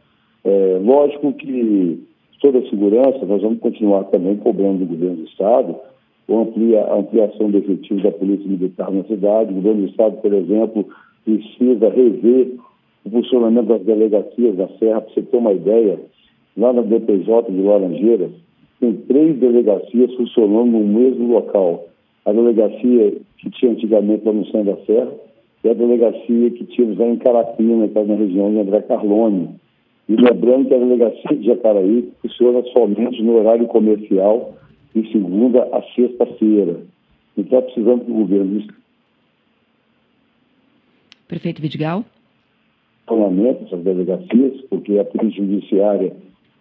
É, 0.46 0.80
lógico 0.84 1.34
que 1.34 2.00
toda 2.40 2.60
a 2.60 2.70
segurança, 2.70 3.26
nós 3.26 3.42
vamos 3.42 3.60
continuar 3.60 4.04
também 4.06 4.38
cobrando 4.38 4.80
do 4.80 4.86
governo 4.86 5.18
do 5.18 5.26
Estado 5.26 5.76
a 6.30 6.96
ampliação 6.96 7.50
do 7.50 7.58
efetivo 7.58 8.02
da 8.02 8.12
Polícia 8.12 8.48
Militar 8.48 8.92
na 8.92 9.04
cidade. 9.04 9.52
O 9.52 9.56
governo 9.56 9.82
do 9.82 9.90
Estado, 9.90 10.18
por 10.18 10.34
exemplo, 10.34 10.88
precisa 11.26 11.90
rever 11.90 12.56
o 13.06 13.10
funcionamento 13.10 13.68
das 13.68 13.82
delegacias 13.82 14.56
da 14.56 14.68
Serra. 14.80 15.02
Para 15.02 15.14
você 15.14 15.22
ter 15.22 15.38
uma 15.38 15.54
ideia, 15.54 16.00
lá 16.58 16.74
na 16.74 16.82
DPJ 16.82 17.52
de 17.52 17.62
Laranjeiras, 17.62 18.32
tem 18.80 18.94
três 18.94 19.38
delegacias 19.38 20.14
funcionando 20.16 20.72
no 20.72 20.86
mesmo 20.86 21.34
local. 21.34 21.88
A 22.26 22.32
delegacia 22.32 23.14
que 23.38 23.50
tinha 23.52 23.72
antigamente 23.72 24.26
lá 24.26 24.34
no 24.34 24.46
centro 24.46 24.76
da 24.76 24.86
Serra 24.86 25.12
e 25.64 25.70
a 25.70 25.74
delegacia 25.74 26.52
que 26.52 26.66
tinha 26.66 26.94
lá 26.98 27.08
em 27.08 27.18
Carapina, 27.18 27.88
que 27.88 27.98
é 27.98 28.04
na 28.04 28.16
região 28.16 28.52
de 28.52 28.60
André 28.60 28.82
Carlone. 28.82 29.50
E 30.08 30.16
lembrando 30.16 30.68
que 30.68 30.74
a 30.74 30.80
delegacia 30.80 31.38
de 31.38 31.46
Jacaraí 31.46 32.12
funciona 32.22 32.62
somente 32.74 33.22
no 33.22 33.38
horário 33.38 33.68
comercial, 33.68 34.54
de 34.94 35.10
segunda 35.12 35.64
a 35.72 35.82
sexta-feira. 35.96 36.82
Então, 37.38 37.62
precisamos 37.62 38.06
do 38.06 38.14
governo. 38.14 38.64
Prefeito 41.28 41.62
Vidigal? 41.62 42.04
Funcionamento 43.08 43.64
dessas 43.64 43.84
delegacias, 43.84 44.62
porque 44.70 44.98
a 44.98 45.06
polícia 45.06 45.44
judiciária 45.44 46.14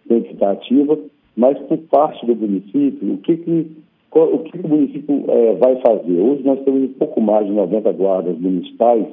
tem 0.07 0.21
que 0.21 0.33
estar 0.33 0.51
ativa, 0.51 0.97
mas 1.35 1.57
por 1.59 1.77
parte 1.89 2.25
do 2.25 2.35
município, 2.35 3.13
o 3.13 3.17
que, 3.17 3.37
que, 3.37 3.71
o, 4.11 4.39
que 4.39 4.59
o 4.59 4.67
município 4.67 5.25
é, 5.27 5.53
vai 5.55 5.75
fazer? 5.81 6.19
Hoje 6.19 6.43
nós 6.43 6.59
temos 6.63 6.83
um 6.83 6.93
pouco 6.93 7.21
mais 7.21 7.47
de 7.47 7.53
90 7.53 7.91
guardas 7.93 8.37
municipais, 8.37 9.05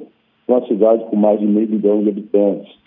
uma 0.47 0.65
cidade 0.67 1.05
com 1.05 1.15
mais 1.15 1.39
de 1.39 1.45
meio 1.45 1.69
milhão 1.69 2.03
de 2.03 2.09
habitantes. 2.09 2.81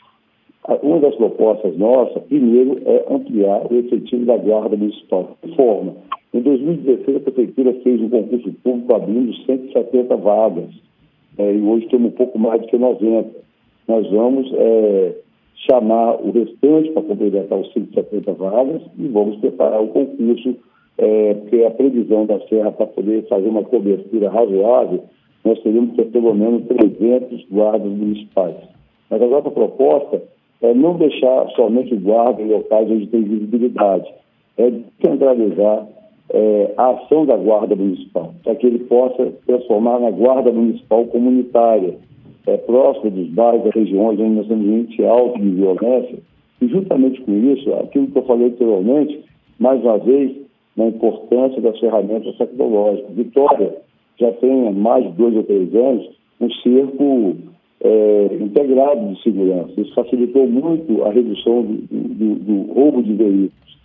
Uma 0.83 1.01
das 1.01 1.15
propostas 1.17 1.77
nossas, 1.77 2.23
primeiro, 2.25 2.81
é 2.87 3.05
ampliar 3.11 3.71
o 3.71 3.77
efetivo 3.77 4.25
da 4.25 4.37
Guarda 4.37 4.77
Municipal. 4.77 5.37
De 5.43 5.55
forma, 5.55 5.95
em 6.33 6.41
2016, 6.41 7.17
a 7.17 7.21
Prefeitura 7.21 7.75
fez 7.83 8.01
um 8.01 8.09
concurso 8.09 8.53
público 8.63 8.95
abrindo 8.95 9.35
170 9.45 10.17
vagas, 10.17 10.71
é, 11.37 11.55
e 11.55 11.61
hoje 11.61 11.87
temos 11.89 12.13
um 12.13 12.17
pouco 12.17 12.39
mais 12.39 12.65
que 12.67 12.79
90. 12.79 13.44
Nós 13.87 14.11
vamos 14.11 14.51
é, 14.55 15.15
chamar 15.69 16.17
o 16.23 16.31
restante 16.31 16.91
para 16.91 17.03
complementar 17.03 17.59
os 17.59 17.73
170 17.73 18.33
vagas 18.35 18.83
e 18.99 19.09
vamos 19.09 19.37
preparar 19.37 19.83
o 19.83 19.89
concurso, 19.89 20.57
é, 20.99 21.35
porque 21.35 21.65
a 21.65 21.71
previsão 21.71 22.27
da 22.27 22.39
Serra 22.49 22.73
para 22.73 22.87
poder 22.87 23.27
fazer 23.29 23.49
uma 23.49 23.63
cobertura 23.63 24.31
razoável, 24.31 25.05
nós 25.45 25.61
teríamos 25.61 25.91
que 25.91 25.97
ter 25.97 26.11
pelo 26.11 26.35
menos 26.35 26.67
300 26.67 27.47
guardas 27.51 27.91
municipais. 27.91 28.57
Mas 29.11 29.21
a 29.21 29.27
nossa 29.27 29.51
proposta 29.51 30.23
é 30.63 30.73
não 30.73 30.97
deixar 30.97 31.49
somente 31.51 31.95
guarda 31.97 32.41
em 32.41 32.49
locais 32.49 32.91
onde 32.91 33.07
tem 33.09 33.23
visibilidade, 33.23 34.13
é 34.57 34.73
centralizar 35.05 35.87
é, 36.31 36.73
a 36.77 36.91
ação 36.91 37.27
da 37.27 37.37
Guarda 37.37 37.77
Municipal, 37.77 38.33
para 38.43 38.55
que 38.55 38.67
ele 38.67 38.79
possa 38.81 39.33
transformar 39.47 40.01
na 40.01 40.11
Guarda 40.11 40.51
Municipal 40.53 41.05
comunitária, 41.07 41.97
é, 42.47 42.57
próximo 42.59 43.11
dos 43.11 43.29
bairros, 43.29 43.65
das 43.65 43.75
regiões 43.75 44.21
onde 44.21 44.37
nós 44.37 44.47
temos 44.47 44.67
um 44.67 44.79
índice 44.79 45.05
alto 45.05 45.41
de 45.41 45.51
violência. 45.51 46.19
E, 46.61 46.69
juntamente 46.69 47.21
com 47.23 47.33
isso, 47.33 47.73
aquilo 47.75 48.09
que 48.09 48.19
eu 48.19 48.23
falei 48.23 48.49
anteriormente, 48.49 49.21
mais 49.59 49.83
uma 49.83 49.99
vez, 49.99 50.37
na 50.77 50.87
importância 50.89 51.61
das 51.61 51.79
ferramentas 51.79 52.37
tecnológicas. 52.37 53.15
Vitória 53.15 53.75
já 54.19 54.31
tem 54.33 54.69
há 54.69 54.73
mais 54.73 55.05
de 55.05 55.13
dois 55.13 55.37
ou 55.37 55.43
três 55.45 55.75
anos 55.75 56.09
um 56.41 56.51
cerco 56.51 57.37
é, 57.81 58.37
integrado 58.41 59.15
de 59.15 59.23
segurança. 59.23 59.81
Isso 59.81 59.95
facilitou 59.95 60.47
muito 60.47 61.05
a 61.05 61.11
redução 61.11 61.63
do, 61.63 61.75
do, 61.91 62.35
do, 62.37 62.73
roubo 62.73 63.03
de 63.03 63.15
veículos. 63.15 63.79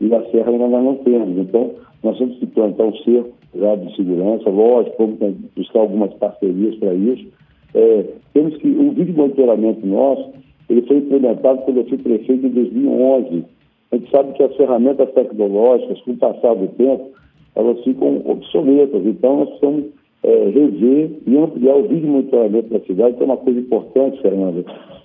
E 0.00 0.06
na 0.06 0.22
Serra 0.26 0.50
ainda 0.50 0.68
nós 0.68 0.84
não 0.84 0.96
temos. 0.96 1.38
Então, 1.38 1.70
nós 2.02 2.18
temos 2.18 2.36
que 2.38 2.46
plantar 2.46 2.84
um 2.84 2.96
cerco 2.98 3.32
de 3.54 3.96
segurança. 3.96 4.50
Lógico, 4.50 4.96
vamos 4.98 5.36
buscar 5.56 5.80
algumas 5.80 6.12
parcerias 6.14 6.74
para 6.76 6.94
isso. 6.94 7.26
É, 7.74 8.04
temos 8.32 8.56
que, 8.56 8.68
o 8.68 8.92
vídeo 8.92 9.14
monitoramento 9.14 9.86
nosso, 9.86 10.32
ele 10.68 10.82
foi 10.82 10.98
implementado 10.98 11.62
quando 11.62 11.78
eu 11.78 11.84
fui 11.86 11.98
prefeito 11.98 12.46
em 12.46 12.50
2011. 12.50 13.44
A 13.92 13.96
gente 13.96 14.10
sabe 14.10 14.32
que 14.32 14.42
as 14.42 14.56
ferramentas 14.56 15.10
tecnológicas, 15.12 16.00
com 16.02 16.12
o 16.12 16.16
passar 16.16 16.54
do 16.54 16.68
tempo, 16.68 17.10
elas 17.54 17.82
ficam 17.84 18.22
obsoletas. 18.24 19.04
Então, 19.04 19.40
nós 19.40 19.48
precisamos 19.50 19.84
é, 20.22 20.50
rever 20.50 21.10
e 21.26 21.36
ampliar 21.36 21.76
o 21.76 21.88
vídeo 21.88 22.08
monitoramento 22.08 22.68
da 22.70 22.80
cidade, 22.80 23.16
que 23.16 23.22
é 23.22 23.26
uma 23.26 23.36
coisa 23.36 23.60
importante, 23.60 24.22
Fernanda, 24.22 24.64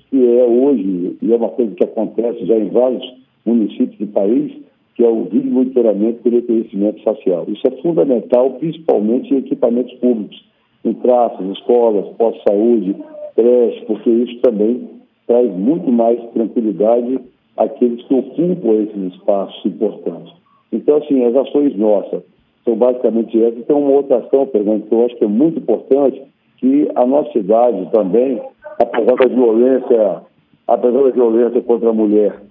que 0.09 0.37
é 0.37 0.43
hoje, 0.43 1.17
e 1.21 1.33
é 1.33 1.35
uma 1.35 1.49
coisa 1.49 1.75
que 1.75 1.83
acontece 1.83 2.45
já 2.45 2.57
em 2.57 2.69
vários 2.69 3.03
municípios 3.45 3.97
do 3.97 4.07
país, 4.07 4.51
que 4.95 5.03
é 5.03 5.07
o 5.07 5.25
vídeo 5.25 5.51
monitoramento 5.51 6.21
com 6.23 6.29
reconhecimento 6.29 7.01
facial. 7.03 7.45
Isso 7.47 7.67
é 7.67 7.71
fundamental, 7.81 8.51
principalmente 8.59 9.33
em 9.33 9.37
equipamentos 9.37 9.93
públicos, 9.95 10.43
em 10.83 10.93
praças, 10.93 11.45
escolas, 11.57 12.07
pós-saúde, 12.17 12.95
creche, 13.35 13.85
porque 13.85 14.09
isso 14.09 14.39
também 14.41 14.89
traz 15.27 15.51
muito 15.55 15.91
mais 15.91 16.19
tranquilidade 16.31 17.19
àqueles 17.57 18.03
que 18.03 18.13
ocupam 18.13 18.83
esses 18.83 19.13
espaços 19.13 19.65
importantes. 19.65 20.33
Então, 20.71 20.97
assim, 20.97 21.23
as 21.25 21.35
ações 21.35 21.75
nossas 21.77 22.23
são 22.63 22.75
basicamente 22.75 23.41
essas. 23.41 23.65
Tem 23.65 23.75
uma 23.75 23.91
outra 23.91 24.17
ação, 24.17 24.45
Fernando, 24.47 24.87
que 24.87 24.93
eu 24.93 25.05
acho 25.05 25.15
que 25.15 25.23
é 25.23 25.27
muito 25.27 25.59
importante, 25.59 26.21
que 26.57 26.89
a 26.95 27.05
nossa 27.05 27.31
cidade 27.31 27.89
também, 27.91 28.41
apesar 28.79 29.15
da 29.15 29.27
violência, 29.27 30.21
apesar 30.67 31.03
da 31.03 31.09
violência 31.09 31.61
contra 31.61 31.89
a 31.89 31.93
mulher, 31.93 32.41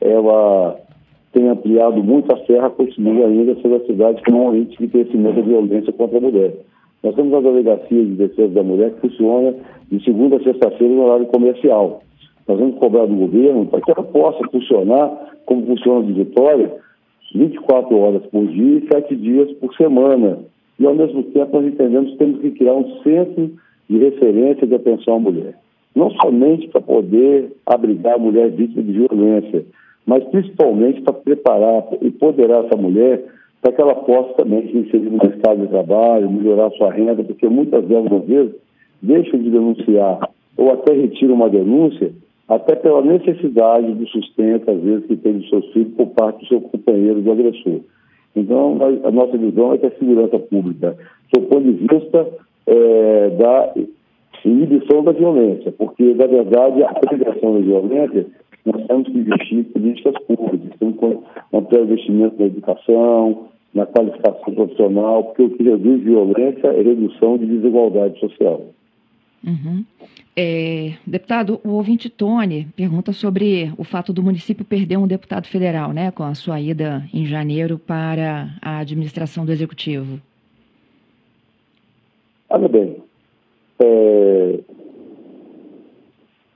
ela 0.00 0.76
tem 1.32 1.48
ampliado 1.48 2.02
muito 2.02 2.32
a 2.32 2.46
serra, 2.46 2.70
continua 2.70 3.26
ainda 3.26 3.54
sendo 3.60 3.76
a 3.76 3.86
cidade 3.86 4.22
com 4.24 4.32
um 4.32 4.56
índice 4.56 4.78
de 4.78 4.88
crescimento 4.88 5.36
da 5.36 5.42
violência 5.42 5.92
contra 5.92 6.18
a 6.18 6.20
mulher. 6.20 6.54
Nós 7.06 7.14
temos 7.14 7.32
a 7.34 7.40
delegacia 7.40 8.04
de 8.04 8.16
defesa 8.16 8.48
da 8.48 8.64
mulher 8.64 8.90
que 8.94 9.02
funciona 9.02 9.54
de 9.92 10.02
segunda 10.02 10.38
a 10.38 10.42
sexta-feira 10.42 10.92
no 10.92 11.04
horário 11.04 11.26
comercial. 11.26 12.02
Nós 12.48 12.58
vamos 12.58 12.80
cobrar 12.80 13.06
do 13.06 13.14
governo 13.14 13.64
para 13.66 13.80
que 13.80 13.92
ela 13.92 14.02
possa 14.02 14.42
funcionar 14.50 15.36
como 15.46 15.64
funciona 15.66 16.04
de 16.04 16.14
Vitória, 16.14 16.74
24 17.32 17.96
horas 17.96 18.26
por 18.26 18.48
dia 18.48 18.78
e 18.78 18.88
7 18.92 19.14
dias 19.14 19.52
por 19.52 19.72
semana. 19.76 20.40
E, 20.80 20.84
ao 20.84 20.96
mesmo 20.96 21.22
tempo, 21.22 21.56
nós 21.60 21.72
entendemos 21.72 22.10
que 22.10 22.18
temos 22.18 22.40
que 22.40 22.50
criar 22.50 22.74
um 22.74 23.00
centro 23.04 23.52
de 23.88 23.98
referência 23.98 24.66
de 24.66 24.74
atenção 24.74 25.14
à 25.14 25.20
mulher. 25.20 25.54
Não 25.94 26.10
somente 26.10 26.66
para 26.70 26.80
poder 26.80 27.52
abrigar 27.64 28.16
a 28.16 28.18
mulher 28.18 28.50
vítima 28.50 28.82
de 28.82 28.90
violência, 28.90 29.64
mas 30.04 30.24
principalmente 30.24 31.02
para 31.02 31.14
preparar 31.14 31.86
e 32.02 32.08
empoderar 32.08 32.64
essa 32.64 32.76
mulher 32.76 33.22
para 33.66 33.72
que 33.72 33.82
ela 33.82 33.96
possa 33.96 34.34
também 34.34 34.62
se 34.68 34.78
inserir 34.78 35.10
no 35.10 35.18
mercado 35.18 35.60
de 35.60 35.66
trabalho, 35.66 36.30
melhorar 36.30 36.70
sua 36.70 36.92
renda, 36.92 37.24
porque 37.24 37.48
muitas 37.48 37.84
delas, 37.84 38.12
às 38.12 38.24
vezes, 38.24 38.54
deixam 39.02 39.40
de 39.40 39.50
denunciar 39.50 40.30
ou 40.56 40.72
até 40.72 40.92
retiram 40.92 41.34
uma 41.34 41.50
denúncia 41.50 42.12
até 42.48 42.76
pela 42.76 43.02
necessidade 43.02 43.90
do 43.92 44.06
sustento, 44.06 44.70
às 44.70 44.80
vezes, 44.80 45.06
que 45.06 45.16
tem 45.16 45.32
dos 45.32 45.48
seus 45.48 45.66
filhos 45.72 45.92
por 45.94 46.06
parte 46.10 46.44
do 46.44 46.46
seu 46.46 46.60
companheiro 46.60 47.20
do 47.20 47.32
agressor. 47.32 47.80
Então, 48.36 48.78
a, 49.02 49.10
nossa 49.10 49.36
visão 49.36 49.72
é 49.72 49.78
que 49.78 49.86
a 49.86 49.98
segurança 49.98 50.38
pública, 50.38 50.96
do 51.34 51.40
ponto 51.40 51.64
de 51.64 51.72
vista 51.72 52.28
é, 52.68 53.30
da 53.30 53.74
inibição 54.44 55.02
da 55.02 55.10
violência, 55.10 55.72
porque, 55.72 56.14
na 56.14 56.26
verdade, 56.26 56.84
a 56.84 56.94
prevenção 56.94 57.54
da 57.54 57.58
violência, 57.58 58.26
nós 58.64 58.86
temos 58.86 59.08
que 59.08 59.18
investir 59.18 59.58
em 59.58 59.64
políticas 59.64 60.14
públicas, 60.24 60.78
temos 60.78 60.98
que 60.98 61.18
manter 61.52 61.80
o 61.80 61.84
investimento 61.84 62.36
na 62.38 62.46
educação, 62.46 63.48
na 63.76 63.84
qualificação 63.84 64.54
profissional, 64.54 65.22
porque 65.24 65.42
o 65.42 65.50
que 65.50 65.62
reduz 65.62 66.02
violência 66.02 66.68
é 66.68 66.80
redução 66.80 67.36
de 67.36 67.44
desigualdade 67.44 68.18
social. 68.18 68.62
Uhum. 69.46 69.84
É, 70.34 70.94
deputado, 71.06 71.60
o 71.62 71.72
ouvinte 71.72 72.08
Tony 72.08 72.66
pergunta 72.74 73.12
sobre 73.12 73.70
o 73.76 73.84
fato 73.84 74.14
do 74.14 74.22
município 74.22 74.64
perder 74.64 74.96
um 74.96 75.06
deputado 75.06 75.46
federal, 75.46 75.92
né, 75.92 76.10
com 76.10 76.22
a 76.22 76.34
sua 76.34 76.58
ida 76.58 77.04
em 77.12 77.26
janeiro 77.26 77.78
para 77.78 78.48
a 78.62 78.78
administração 78.78 79.44
do 79.44 79.52
executivo. 79.52 80.18
Olha 82.48 82.68
bem, 82.68 82.96
é, 83.78 84.60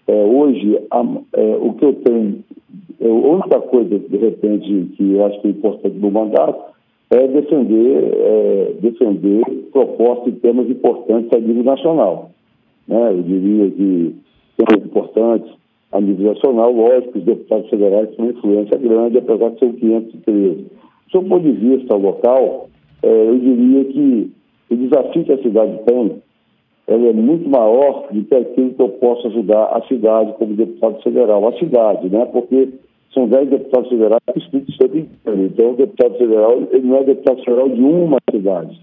é, 0.07 0.25
hoje 0.25 0.79
a, 0.91 1.01
é, 1.35 1.57
o 1.57 1.75
que 1.75 1.85
eu 1.85 1.95
tenho, 1.97 2.45
é, 2.99 3.07
a 3.07 3.13
única 3.13 3.61
coisa 3.61 3.99
de 3.99 4.17
repente 4.17 4.95
que 4.97 5.13
eu 5.13 5.27
acho 5.27 5.39
que 5.43 5.49
é 5.49 5.51
importante 5.51 5.99
no 5.99 6.11
mandato 6.11 6.70
é 7.11 7.27
defender, 7.27 8.15
é, 8.15 8.75
defender 8.81 9.43
propostas 9.73 10.33
e 10.33 10.37
temas 10.37 10.71
importantes 10.71 11.33
a 11.33 11.41
nível 11.41 11.65
nacional. 11.65 12.31
Né? 12.87 13.13
Eu 13.13 13.23
diria 13.23 13.71
que 13.71 14.15
temas 14.57 14.85
importantes 14.85 15.53
a 15.93 16.01
nível 16.01 16.33
nacional, 16.33 16.73
lógico, 16.73 17.19
os 17.19 17.25
deputados 17.25 17.69
federais 17.69 18.11
têm 18.11 18.25
uma 18.25 18.33
influência 18.33 18.79
grande, 18.79 19.19
apesar 19.19 19.51
de 19.51 19.59
ser 19.59 19.73
513. 19.73 20.55
Do 20.63 21.11
seu 21.11 21.23
ponto 21.25 21.43
de 21.43 21.53
vista 21.53 21.97
local, 21.97 22.69
é, 23.03 23.29
eu 23.29 23.39
diria 23.39 23.85
que 23.87 24.31
o 24.71 24.77
desafio 24.77 25.25
que 25.25 25.33
a 25.33 25.43
cidade 25.43 25.79
tem 25.85 26.23
ela 26.91 27.07
é 27.07 27.13
muito 27.13 27.49
maior 27.49 28.09
do 28.11 28.25
que 28.25 28.35
aquilo 28.35 28.75
que 28.75 28.83
eu 28.83 28.89
posso 28.89 29.29
ajudar 29.29 29.67
a 29.67 29.83
cidade 29.87 30.33
como 30.39 30.55
deputado 30.55 31.01
federal. 31.03 31.47
A 31.47 31.53
cidade, 31.57 32.09
né? 32.09 32.25
Porque 32.27 32.69
são 33.13 33.27
10 33.29 33.51
deputados 33.51 33.89
federais 33.89 34.21
que 34.33 34.39
Espírito 34.39 34.73
Santo 34.73 34.99
inteiro. 34.99 35.43
Então, 35.43 35.71
o 35.73 35.77
deputado 35.77 36.15
federal 36.17 36.63
ele 36.71 36.87
não 36.87 36.97
é 36.97 37.05
deputado 37.05 37.45
federal 37.45 37.69
de 37.69 37.83
uma 37.83 38.19
cidade. 38.31 38.81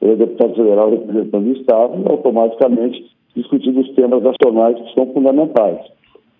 Ele 0.00 0.12
é 0.12 0.16
deputado 0.16 0.54
federal 0.54 0.90
representando 0.90 1.46
o 1.46 1.52
Estado 1.52 2.02
e 2.02 2.10
automaticamente 2.10 3.10
discutindo 3.34 3.80
os 3.80 3.90
temas 3.94 4.22
nacionais 4.22 4.76
que 4.76 4.94
são 4.94 5.06
fundamentais. 5.12 5.78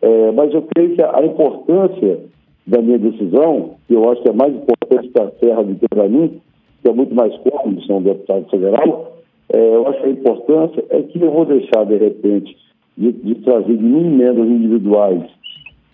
É, 0.03 0.33
mas 0.33 0.53
eu 0.53 0.62
creio 0.62 0.94
que 0.94 1.03
a 1.03 1.24
importância 1.24 2.20
da 2.66 2.81
minha 2.81 2.98
decisão, 2.98 3.76
que 3.87 3.94
eu 3.94 4.11
acho 4.11 4.22
que 4.22 4.29
é 4.29 4.33
mais 4.33 4.55
importante 4.55 5.09
para 5.09 5.24
a 5.24 5.31
Serra 5.33 5.62
do 5.62 5.74
que 5.74 5.88
para 5.88 6.09
mim, 6.09 6.40
que 6.83 6.90
é 6.90 6.92
muito 6.92 7.14
mais 7.14 7.35
cômodo 7.38 7.83
ser 7.85 7.92
um 7.92 8.03
deputado 8.03 8.48
federal, 8.50 9.12
é, 9.53 9.74
eu 9.74 9.87
acho 9.88 10.00
que 10.00 10.07
a 10.07 10.11
importância 10.11 10.85
é 10.90 11.03
que 11.03 11.20
eu 11.20 11.31
vou 11.31 11.44
deixar, 11.44 11.85
de 11.85 11.96
repente, 11.96 12.57
de, 12.96 13.12
de 13.12 13.35
trazer 13.37 13.76
de 13.76 13.83
mim 13.83 14.07
emendas 14.07 14.46
individuais 14.46 15.22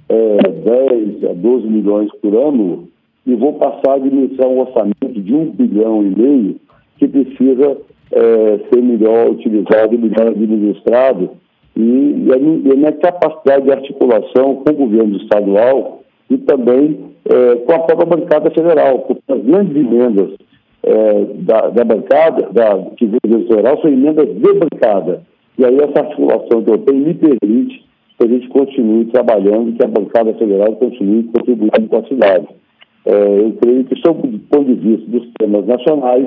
é, 0.08 0.36
10 0.36 1.24
a 1.30 1.32
12 1.34 1.66
milhões 1.66 2.10
por 2.20 2.34
ano 2.34 2.88
e 3.26 3.34
vou 3.34 3.54
passar 3.54 3.92
a 3.92 3.94
administrar 3.94 4.48
um 4.48 4.60
orçamento 4.60 5.20
de 5.20 5.34
um 5.34 5.50
bilhão 5.50 6.02
e 6.02 6.14
meio 6.16 6.56
que 6.96 7.08
precisa 7.08 7.76
é, 8.12 8.60
ser 8.72 8.82
melhor 8.82 9.30
utilizado, 9.30 9.98
melhor 9.98 10.28
administrado 10.28 11.30
e, 11.76 12.28
a, 12.32 12.36
e, 12.36 12.72
a, 12.72 12.76
minha 12.76 12.92
capacidade 12.92 13.64
de 13.64 13.72
articulação 13.72 14.56
com 14.56 14.70
o 14.70 14.76
governo 14.76 15.16
estadual 15.16 16.02
e 16.30 16.38
também 16.38 16.98
é, 17.28 17.56
com 17.56 17.72
a 17.72 17.78
própria 17.80 18.16
bancada 18.16 18.50
federal, 18.50 19.00
porque 19.00 19.32
as 19.32 19.42
grandes 19.42 19.76
emendas 19.76 20.30
é, 20.82 21.24
da, 21.40 21.68
da, 21.68 21.84
bancada, 21.84 22.48
da, 22.52 22.78
que 22.96 23.06
vem 23.06 23.20
do 23.26 23.46
federal, 23.48 23.80
são 23.80 23.90
emendas 23.90 24.26
de 24.26 24.52
bancada. 24.54 25.22
E 25.58 25.64
aí 25.64 25.76
essa 25.76 26.00
articulação 26.00 26.62
que 26.62 26.70
eu 26.70 26.78
tenho 26.78 27.04
me 27.04 27.14
permite 27.14 27.85
que 28.18 28.24
a 28.24 28.28
gente 28.28 28.48
continue 28.48 29.04
trabalhando, 29.06 29.76
que 29.76 29.84
a 29.84 29.88
bancada 29.88 30.32
federal 30.34 30.72
continue 30.76 31.24
contribuindo 31.24 31.88
com 31.88 31.96
a 31.96 32.04
cidade. 32.04 32.46
É, 33.04 33.38
eu 33.40 33.52
creio 33.60 33.84
que, 33.84 33.96
sob 34.00 34.26
o 34.26 34.38
ponto 34.50 34.64
de 34.64 34.74
vista 34.74 35.10
dos 35.10 35.28
temas 35.38 35.66
nacionais, 35.66 36.26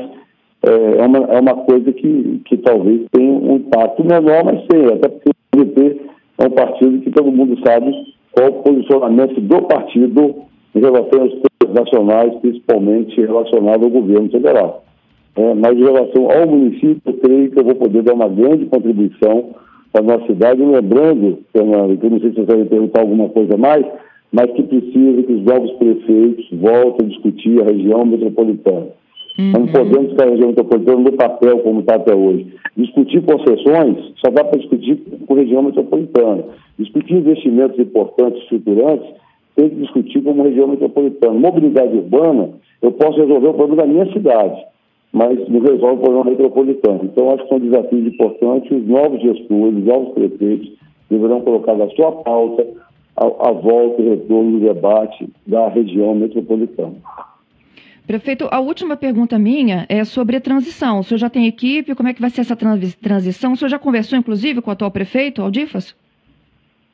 é, 0.64 1.02
é 1.02 1.06
uma, 1.06 1.18
é 1.18 1.40
uma 1.40 1.56
coisa 1.56 1.92
que, 1.92 2.42
que 2.46 2.58
talvez 2.58 3.06
tenha 3.12 3.32
um 3.32 3.56
impacto 3.58 4.04
menor, 4.04 4.44
mas 4.46 4.66
tem, 4.68 4.86
até 4.86 5.10
porque 5.10 5.30
o 5.30 5.66
PDT 5.66 6.02
é 6.38 6.46
um 6.46 6.52
partido 6.52 7.02
que 7.02 7.12
todo 7.12 7.32
mundo 7.32 7.58
sabe 7.66 7.92
qual 8.32 8.50
o 8.50 8.64
posicionamento 8.64 9.42
do 9.42 9.62
partido 9.64 10.36
em 10.76 10.80
relação 10.80 11.22
aos 11.22 11.32
temas 11.32 11.76
nacionais, 11.76 12.34
principalmente 12.42 13.20
relacionado 13.20 13.84
ao 13.84 13.90
governo 13.90 14.30
federal. 14.30 14.84
É, 15.36 15.54
mas 15.54 15.78
em 15.78 15.84
relação 15.84 16.32
ao 16.32 16.48
município, 16.48 17.02
eu 17.06 17.14
creio 17.14 17.52
que 17.52 17.60
eu 17.60 17.64
vou 17.64 17.76
poder 17.76 18.04
dar 18.04 18.14
uma 18.14 18.28
grande 18.28 18.66
contribuição 18.66 19.56
para 19.92 20.02
a 20.02 20.04
nossa 20.04 20.28
cidade, 20.28 20.62
lembrando, 20.62 21.40
Fernando, 21.52 21.98
que 21.98 22.06
eu 22.06 22.10
não 22.10 22.20
sei 22.20 22.30
se 22.30 22.36
você 22.36 22.56
vai 22.56 22.66
perguntar 22.66 23.02
alguma 23.02 23.30
coisa 23.30 23.58
mais, 23.58 23.86
mas 24.32 24.52
que 24.52 24.64
precisa 24.64 25.24
que 25.24 25.34
os 25.34 25.44
novos 25.44 25.72
prefeitos 25.74 26.48
voltem 26.52 27.08
a 27.08 27.10
discutir 27.10 27.62
a 27.62 27.66
região 27.66 28.06
metropolitana. 28.06 28.88
Uhum. 29.40 29.52
Não 29.52 29.68
podemos 29.68 30.12
ficar 30.12 30.28
a 30.28 30.32
região 30.32 30.50
metropolitana 30.50 31.00
no 31.00 31.12
papel 31.14 31.60
como 31.60 31.80
está 31.80 31.96
até 31.96 32.14
hoje. 32.14 32.48
Discutir 32.78 33.24
concessões 33.24 34.14
só 34.18 34.30
dá 34.30 34.44
para 34.44 34.60
discutir 34.60 34.98
com 35.26 35.34
a 35.34 35.38
região 35.38 35.64
metropolitana. 35.64 36.44
Discutir 36.78 37.16
investimentos 37.16 37.80
importantes, 37.80 38.44
estruturantes, 38.44 39.10
tem 39.56 39.70
que 39.70 39.76
discutir 39.76 40.22
como 40.22 40.44
região 40.44 40.68
metropolitana. 40.68 41.34
Mobilidade 41.34 41.98
urbana, 41.98 42.50
eu 42.82 42.92
posso 42.92 43.20
resolver 43.20 43.48
o 43.48 43.54
problema 43.54 43.84
da 43.84 43.88
minha 43.88 44.12
cidade 44.14 44.70
mas 45.12 45.48
não 45.50 45.60
resolve 45.62 45.96
o 45.96 46.04
problema 46.04 46.26
metropolitano. 46.26 47.02
Então, 47.04 47.32
acho 47.32 47.44
que 47.44 47.50
são 47.50 47.60
desafios 47.60 48.08
importantes. 48.08 48.72
Os 48.72 48.88
novos 48.88 49.22
gestores, 49.22 49.78
os 49.78 49.84
novos 49.84 50.14
prefeitos 50.14 50.72
deverão 51.10 51.42
colocar 51.42 51.76
na 51.76 51.90
sua 51.90 52.12
pauta 52.12 52.66
a, 53.16 53.26
a 53.26 53.52
volta 53.52 54.02
e 54.02 54.10
retorno 54.10 54.60
do 54.60 54.60
debate 54.60 55.28
da 55.46 55.68
região 55.70 56.14
metropolitana. 56.16 56.96
Prefeito, 58.06 58.48
a 58.50 58.60
última 58.60 58.98
pergunta 58.98 59.38
minha 59.38 59.86
é 59.88 60.04
sobre 60.04 60.36
a 60.38 60.42
transição. 60.42 61.00
O 61.00 61.04
senhor 61.04 61.20
já 61.20 61.30
tem 61.30 61.46
equipe? 61.46 61.94
Como 61.94 62.10
é 62.10 62.14
que 62.14 62.22
vai 62.22 62.30
ser 62.30 62.42
essa 62.42 62.56
transição? 62.56 63.54
O 63.54 63.56
senhor 63.56 63.70
já 63.70 63.78
conversou, 63.78 64.18
inclusive, 64.18 64.62
com 64.62 64.70
o 64.70 64.74
atual 64.74 64.90
prefeito, 64.90 65.42
Aldifas? 65.42 65.96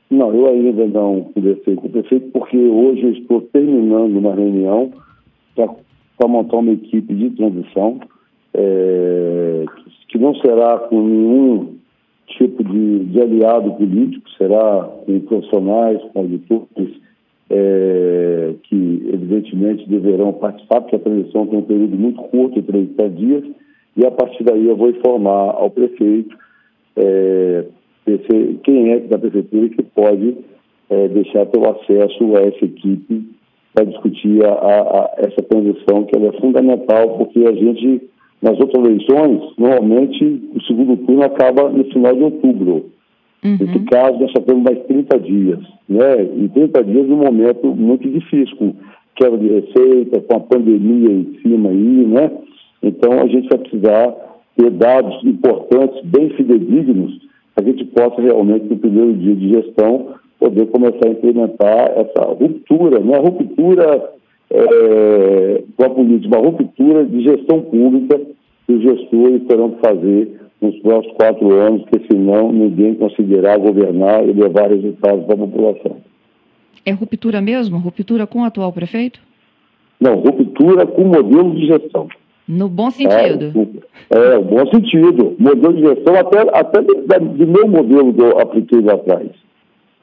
Não, 0.10 0.34
eu 0.34 0.48
ainda 0.48 0.86
não 0.88 1.22
conversei 1.34 1.76
com 1.76 1.88
o 1.88 1.90
prefeito, 1.90 2.32
porque 2.32 2.58
hoje 2.58 3.04
eu 3.04 3.12
estou 3.12 3.42
terminando 3.42 4.18
uma 4.18 4.36
reunião 4.36 4.92
para 5.56 5.70
para 6.18 6.28
montar 6.28 6.58
uma 6.58 6.72
equipe 6.72 7.14
de 7.14 7.30
transição 7.32 8.00
é, 8.54 9.66
que 10.08 10.18
não 10.18 10.34
será 10.36 10.80
com 10.80 11.02
nenhum 11.02 11.76
tipo 12.28 12.64
de, 12.64 13.06
de, 13.06 13.22
aliado 13.22 13.74
político, 13.74 14.30
será 14.38 14.90
com 15.06 15.20
profissionais, 15.22 16.02
com 16.12 16.20
auditores, 16.20 16.96
é, 17.50 18.54
que 18.64 19.10
evidentemente 19.14 19.88
deverão 19.88 20.34
participar, 20.34 20.82
porque 20.82 20.96
a 20.96 21.00
transição 21.00 21.46
tem 21.46 21.60
um 21.60 21.64
período 21.64 21.98
muito 21.98 22.22
curto, 22.24 22.62
30 22.62 23.10
dias, 23.10 23.44
e 23.96 24.06
a 24.06 24.12
partir 24.12 24.44
daí 24.44 24.68
eu 24.68 24.76
vou 24.76 24.90
informar 24.90 25.52
ao 25.52 25.70
prefeito 25.70 26.36
é, 26.96 27.66
quem 28.64 28.92
é 28.92 29.00
da 29.00 29.18
prefeitura 29.18 29.70
que 29.70 29.84
pode 29.84 30.38
é, 30.90 31.08
deixar 31.08 31.46
ter 31.48 31.66
acesso 31.66 32.36
a 32.38 32.42
essa 32.42 32.66
equipe 32.66 33.36
para 33.76 33.86
discutir 33.86 34.44
a, 34.46 34.54
a, 34.54 35.12
essa 35.18 35.42
transição, 35.44 36.06
que 36.06 36.16
ela 36.18 36.30
é 36.30 36.40
fundamental, 36.40 37.18
porque 37.18 37.46
a 37.46 37.52
gente, 37.52 38.10
nas 38.42 38.58
outras 38.58 38.86
eleições, 38.86 39.42
normalmente 39.58 40.50
o 40.56 40.62
segundo 40.64 40.96
turno 41.06 41.24
acaba 41.24 41.70
no 41.70 41.84
final 41.92 42.16
de 42.16 42.24
outubro. 42.24 42.86
Uhum. 43.44 43.58
Nesse 43.60 43.80
caso, 43.92 44.18
nós 44.18 44.32
só 44.32 44.42
temos 44.42 44.64
mais 44.64 44.82
30 44.88 45.20
dias. 45.20 45.60
Né? 45.90 46.24
E 46.38 46.50
30 46.50 46.84
dias 46.86 47.06
num 47.06 47.18
momento 47.18 47.68
muito 47.76 48.10
difícil, 48.10 48.56
com 48.56 48.74
quebra 49.16 49.38
de 49.38 49.48
receita, 49.48 50.22
com 50.22 50.38
a 50.38 50.40
pandemia 50.40 51.12
em 51.12 51.38
cima 51.42 51.70
aí, 51.70 52.08
né? 52.08 52.32
Então 52.82 53.20
a 53.20 53.28
gente 53.28 53.48
vai 53.50 53.58
precisar 53.60 54.14
ter 54.58 54.70
dados 54.72 55.24
importantes, 55.24 56.02
bem 56.06 56.30
fidedignos, 56.32 57.20
para 57.54 57.64
que 57.64 57.70
a 57.70 57.74
gente 57.74 57.86
possa 57.86 58.22
realmente, 58.22 58.66
no 58.66 58.78
primeiro 58.78 59.14
dia 59.14 59.36
de 59.36 59.50
gestão, 59.50 60.16
poder 60.40 60.66
começar 60.68 61.08
a 61.08 61.12
implementar 61.12 61.94
essa 61.98 62.26
ruptura, 62.26 63.00
não 63.00 63.16
é 63.16 63.20
ruptura 63.20 64.12
é, 64.50 65.64
com 65.76 65.84
a 65.84 65.90
política, 65.90 66.38
uma 66.38 66.46
ruptura 66.46 67.06
de 67.06 67.24
gestão 67.24 67.62
pública 67.62 68.20
que 68.66 68.74
os 68.74 68.82
gestores 68.82 69.44
terão 69.48 69.72
que 69.72 69.82
fazer 69.82 70.40
nos 70.62 70.76
próximos 70.80 71.16
quatro 71.18 71.52
anos, 71.54 71.84
porque 71.84 72.06
senão 72.12 72.52
ninguém 72.52 72.96
conseguirá 72.96 73.58
governar 73.58 74.28
e 74.28 74.34
levar 74.34 74.70
resultados 74.70 75.26
para 75.26 75.36
a 75.36 75.38
população. 75.38 75.98
É 76.86 76.92
ruptura 76.92 77.42
mesmo? 77.42 77.78
Ruptura 77.78 78.28
com 78.28 78.42
o 78.42 78.44
atual 78.44 78.72
prefeito? 78.72 79.20
Não, 80.00 80.16
ruptura 80.16 80.86
com 80.86 81.04
o 81.04 81.08
modelo 81.08 81.56
de 81.56 81.68
gestão. 81.68 82.08
No 82.48 82.70
bom 82.70 82.92
sentido. 82.92 83.52
É, 84.12 84.36
é 84.36 84.40
bom 84.40 84.66
sentido. 84.72 85.36
Modelo 85.40 85.74
de 85.74 85.82
gestão 85.82 86.16
até, 86.16 86.42
até 86.54 86.82
do 86.82 87.48
meu 87.48 87.68
modelo 87.68 88.14
que 88.14 88.22
eu 88.22 88.40
apliquei 88.40 88.82
lá 88.82 88.94
atrás. 88.94 89.30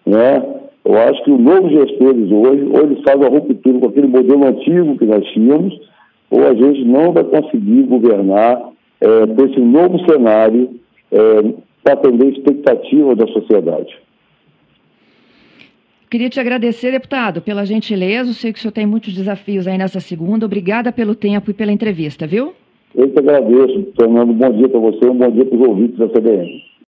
Né? 0.06 0.42
Eu 0.84 0.98
acho 0.98 1.22
que 1.24 1.30
os 1.30 1.40
novos 1.40 1.70
gestores 1.70 2.30
hoje, 2.30 2.68
ou 2.72 2.82
eles 2.82 3.02
fazem 3.02 3.24
a 3.24 3.30
ruptura 3.30 3.78
com 3.78 3.86
aquele 3.86 4.08
modelo 4.08 4.44
antigo 4.44 4.98
que 4.98 5.04
nós 5.04 5.24
tínhamos, 5.28 5.78
ou 6.30 6.46
a 6.46 6.54
gente 6.54 6.84
não 6.84 7.12
vai 7.12 7.24
conseguir 7.24 7.82
governar 7.82 8.72
é, 9.00 9.26
com 9.26 9.44
esse 9.44 9.60
novo 9.60 9.98
cenário 10.10 10.70
é, 11.10 11.54
para 11.84 11.94
atender 11.94 12.26
a 12.26 12.30
expectativa 12.30 13.14
da 13.14 13.26
sociedade. 13.28 13.96
Queria 16.10 16.28
te 16.28 16.38
agradecer, 16.38 16.90
deputado, 16.90 17.40
pela 17.40 17.64
gentileza. 17.64 18.30
Eu 18.30 18.34
sei 18.34 18.52
que 18.52 18.58
o 18.58 18.62
senhor 18.62 18.72
tem 18.72 18.86
muitos 18.86 19.14
desafios 19.14 19.66
aí 19.66 19.78
nessa 19.78 19.98
segunda. 19.98 20.44
Obrigada 20.44 20.92
pelo 20.92 21.14
tempo 21.14 21.50
e 21.50 21.54
pela 21.54 21.72
entrevista, 21.72 22.26
viu? 22.26 22.52
Eu 22.94 23.08
que 23.08 23.18
agradeço, 23.18 23.92
Fernando. 23.96 24.30
Um 24.30 24.34
bom 24.34 24.52
dia 24.52 24.68
para 24.68 24.78
você, 24.78 25.08
um 25.08 25.16
bom 25.16 25.30
dia 25.30 25.44
para 25.46 25.56
os 25.56 25.68
ouvintes 25.68 25.96
da 25.96 26.08
CBN. 26.08 26.62